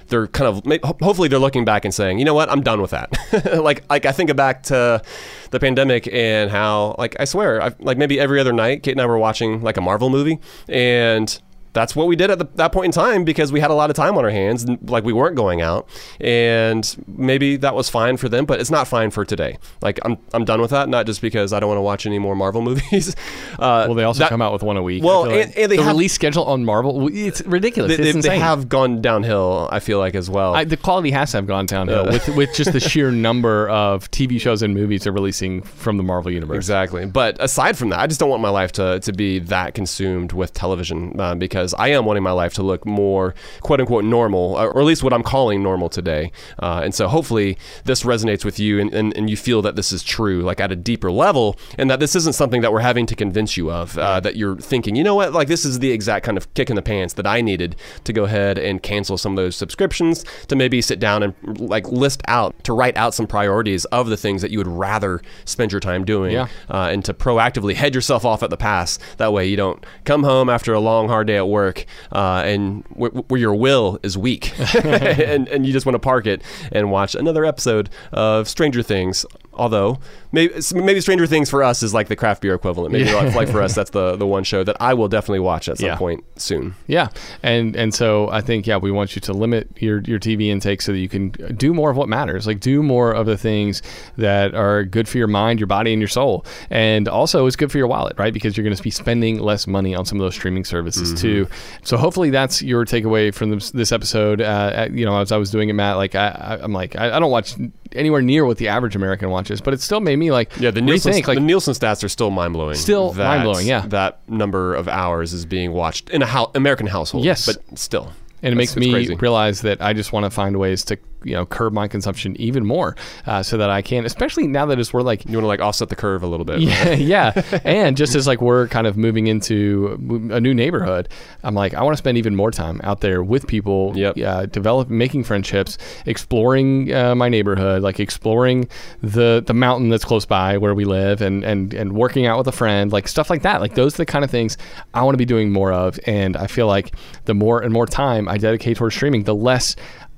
[0.08, 2.90] they're kind of hopefully they're looking back and saying, you know what, I'm done with
[2.90, 3.16] that.
[3.62, 5.02] like like I think back to
[5.50, 9.00] the pandemic and how like I swear, I, like maybe every other night, Kate and
[9.00, 10.38] I were watching like a Marvel movie
[10.68, 11.40] and
[11.76, 13.90] that's what we did at the, that point in time because we had a lot
[13.90, 15.86] of time on our hands and like we weren't going out.
[16.20, 19.58] And maybe that was fine for them but it's not fine for today.
[19.82, 22.18] Like i'm, I'm done with that not just because i don't want to watch any
[22.18, 23.14] more marvel movies.
[23.58, 25.58] Uh, well they also that, come out with one a week well and, like.
[25.58, 28.68] and, they the have, release schedule on marvel it's ridiculous they, it's they, they have
[28.68, 30.54] gone downhill i feel like as well.
[30.54, 33.68] I, the quality has to have gone downhill uh, with, with just the sheer number
[33.68, 36.56] of tv shows and movies they're releasing from the marvel universe.
[36.56, 37.04] Exactly.
[37.04, 40.32] But aside from that i just don't want my life to, to be that consumed
[40.32, 44.04] with television uh, because because I am wanting my life to look more quote unquote
[44.04, 46.30] normal, or at least what I'm calling normal today.
[46.60, 49.90] Uh, and so hopefully this resonates with you and, and, and, you feel that this
[49.90, 53.06] is true, like at a deeper level, and that this isn't something that we're having
[53.06, 55.90] to convince you of, uh, that you're thinking, you know what, like this is the
[55.90, 59.18] exact kind of kick in the pants that I needed to go ahead and cancel
[59.18, 63.14] some of those subscriptions, to maybe sit down and like list out, to write out
[63.14, 66.46] some priorities of the things that you would rather spend your time doing, yeah.
[66.70, 69.00] uh, and to proactively head yourself off at the pass.
[69.16, 72.42] That way you don't come home after a long, hard day at work work uh,
[72.44, 74.52] and where, where your will is weak.
[75.36, 76.42] And, and you just want to park it
[76.72, 79.24] and watch another episode of Stranger Things
[79.56, 79.98] Although
[80.32, 82.92] maybe maybe Stranger Things for us is like the craft beer equivalent.
[82.92, 83.22] Maybe yeah.
[83.34, 85.86] like for us that's the the one show that I will definitely watch at some
[85.86, 85.96] yeah.
[85.96, 86.74] point soon.
[86.86, 87.08] Yeah,
[87.42, 90.82] and and so I think yeah we want you to limit your your TV intake
[90.82, 92.46] so that you can do more of what matters.
[92.46, 93.82] Like do more of the things
[94.16, 97.72] that are good for your mind, your body, and your soul, and also it's good
[97.72, 98.32] for your wallet, right?
[98.32, 101.22] Because you're going to be spending less money on some of those streaming services mm-hmm.
[101.22, 101.48] too.
[101.82, 104.40] So hopefully that's your takeaway from this, this episode.
[104.40, 107.18] Uh, you know, as I was doing it, Matt, like I, am like I, I
[107.18, 107.54] don't watch
[107.92, 110.70] anywhere near what the average American watches, but it still made me like yeah.
[110.70, 112.74] The Nielsen, like, the Nielsen stats are still mind blowing.
[112.76, 113.66] Still mind blowing.
[113.66, 117.24] Yeah, that number of hours is being watched in a ho- American household.
[117.24, 119.14] Yes, but still, and it makes me crazy.
[119.14, 122.64] realize that I just want to find ways to you know curb my consumption even
[122.64, 122.96] more,
[123.26, 125.60] uh, so that I can, especially now that it's we're like you want to like
[125.60, 126.60] offset the curve a little bit.
[126.60, 127.60] Yeah, yeah.
[127.64, 129.98] and just as like we're kind of moving into
[130.32, 131.08] a new neighborhood,
[131.42, 133.92] I'm like I want to spend even more time out there with people.
[133.96, 134.18] Yep.
[134.18, 138.68] Uh, develop making friendships, exploring uh, my neighborhood, like exploring
[139.02, 142.48] the the mountain that's close by where we live, and and and working out with
[142.48, 143.60] a friend, like stuff like that.
[143.60, 144.56] Like those are the kind of things
[144.94, 147.86] I want to be doing more of, and I feel like the more and more
[147.86, 149.76] time I dedicate towards streaming, the less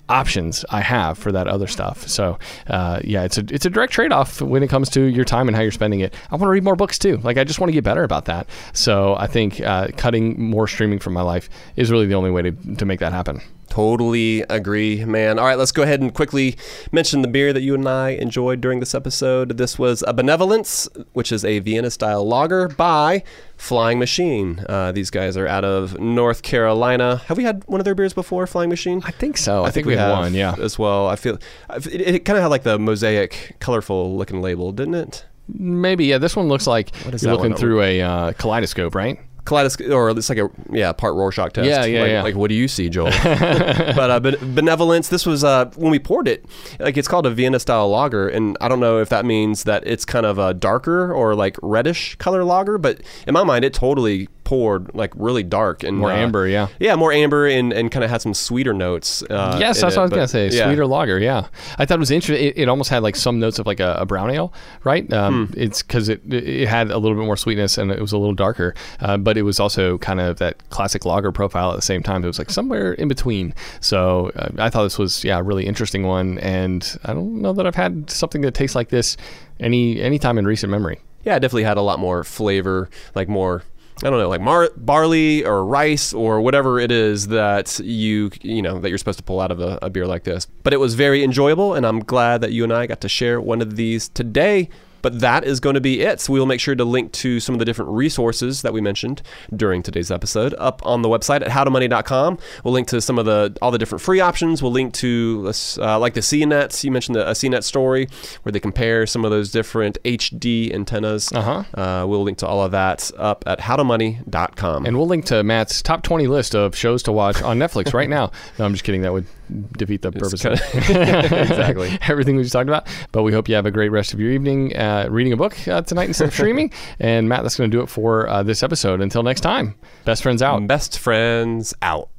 [0.09, 2.09] options I have for that other stuff.
[2.09, 5.25] So uh, yeah, it's a it's a direct trade off when it comes to your
[5.25, 6.15] time and how you're spending it.
[6.31, 7.19] I want to read more books too.
[7.19, 8.49] Like I just want to get better about that.
[8.73, 12.43] So I think uh, cutting more streaming from my life is really the only way
[12.43, 13.41] to to make that happen.
[13.69, 15.39] Totally agree, man.
[15.39, 16.57] All right, let's go ahead and quickly
[16.91, 19.57] mention the beer that you and I enjoyed during this episode.
[19.57, 23.23] This was a Benevolence, which is a Vienna style lager by
[23.57, 24.65] Flying Machine.
[24.69, 27.19] Uh, these guys are out of North Carolina.
[27.27, 29.03] Have we had one of their beers before, Flying Machine?
[29.05, 29.65] I think so.
[29.65, 30.35] I, think, we, had have one.
[30.35, 30.55] Yeah.
[30.59, 31.07] as well.
[31.07, 31.39] I feel
[31.75, 35.27] it, it kind of had like the mosaic, colorful looking label, didn't it?
[35.49, 36.07] Maybe.
[36.07, 36.19] Yeah.
[36.19, 39.19] This one looks like is you're looking through a uh, kaleidoscope, right?
[39.49, 41.69] Kaleidoscope, or it's like a yeah part Rorschach test.
[41.69, 42.23] Yeah, yeah, like, yeah.
[42.23, 43.11] Like what do you see, Joel?
[43.23, 45.09] but uh, ben- benevolence.
[45.09, 46.45] This was uh, when we poured it.
[46.79, 49.87] Like it's called a Vienna style lager, and I don't know if that means that
[49.87, 53.73] it's kind of a darker or like reddish color lager, but in my mind, it
[53.73, 56.69] totally poured like really dark and More uh, amber, yeah.
[56.81, 59.23] yeah, more amber and, and kind of had some sweeter notes.
[59.29, 60.49] Uh, yes, that's it, what I was but- gonna say.
[60.49, 60.65] yeah.
[60.65, 61.49] Sweeter lager, yeah.
[61.79, 62.47] I thought it was interesting.
[62.49, 65.11] It, it almost had like some notes of like a, a brown ale, right?
[65.13, 65.61] Um, Hmm.
[65.61, 68.35] It's because it it had a little bit more sweetness and it was a little
[68.35, 72.03] darker, uh, but it was also kind of that classic lager profile at the same
[72.03, 72.25] time.
[72.25, 73.53] It was like somewhere in between.
[73.81, 77.53] So uh, I thought this was yeah a really interesting one, and I don't know
[77.53, 79.19] that I've had something that tastes like this
[79.61, 81.01] any any time in recent memory.
[81.25, 83.63] yeah, it definitely had a lot more flavor, like more.
[84.05, 88.63] I don't know, like mar- barley or rice or whatever it is that you you
[88.63, 90.47] know that you're supposed to pull out of a, a beer like this.
[90.63, 93.41] But it was very enjoyable, and I'm glad that you and I got to share
[93.41, 94.69] one of these today.
[95.03, 96.21] But that is going to be it.
[96.21, 98.81] So we will make sure to link to some of the different resources that we
[98.81, 99.23] mentioned
[99.55, 102.39] during today's episode up on the website at howtomoney.com.
[102.65, 104.63] We'll link to some of the all the different free options.
[104.63, 106.85] We'll link to uh, like the CNETs.
[106.85, 108.09] You mentioned the a CNET story
[108.43, 111.31] where they compare some of those different HD antennas.
[111.33, 111.65] Uh-huh.
[111.81, 114.87] Uh, we'll link to all of that up at howtomoney.com.
[114.87, 118.09] And we'll link to Matt's top 20 list of shows to watch on Netflix right
[118.19, 118.31] now.
[118.59, 119.03] No, I'm just kidding.
[119.03, 119.27] That would
[119.73, 121.99] defeat the purpose of Exactly.
[122.09, 122.87] everything we just talked about.
[123.13, 125.57] But we hope you have a great rest of your evening uh, reading a book
[125.69, 126.73] uh, tonight instead of streaming.
[127.01, 129.01] and Matt, that's going to do it for uh, this episode.
[129.01, 129.75] Until next time,
[130.05, 130.67] best friends out.
[130.67, 132.11] Best friends out.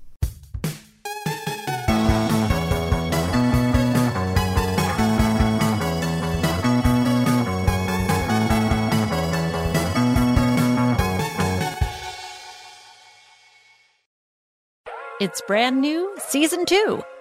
[15.20, 17.04] It's brand new, season two.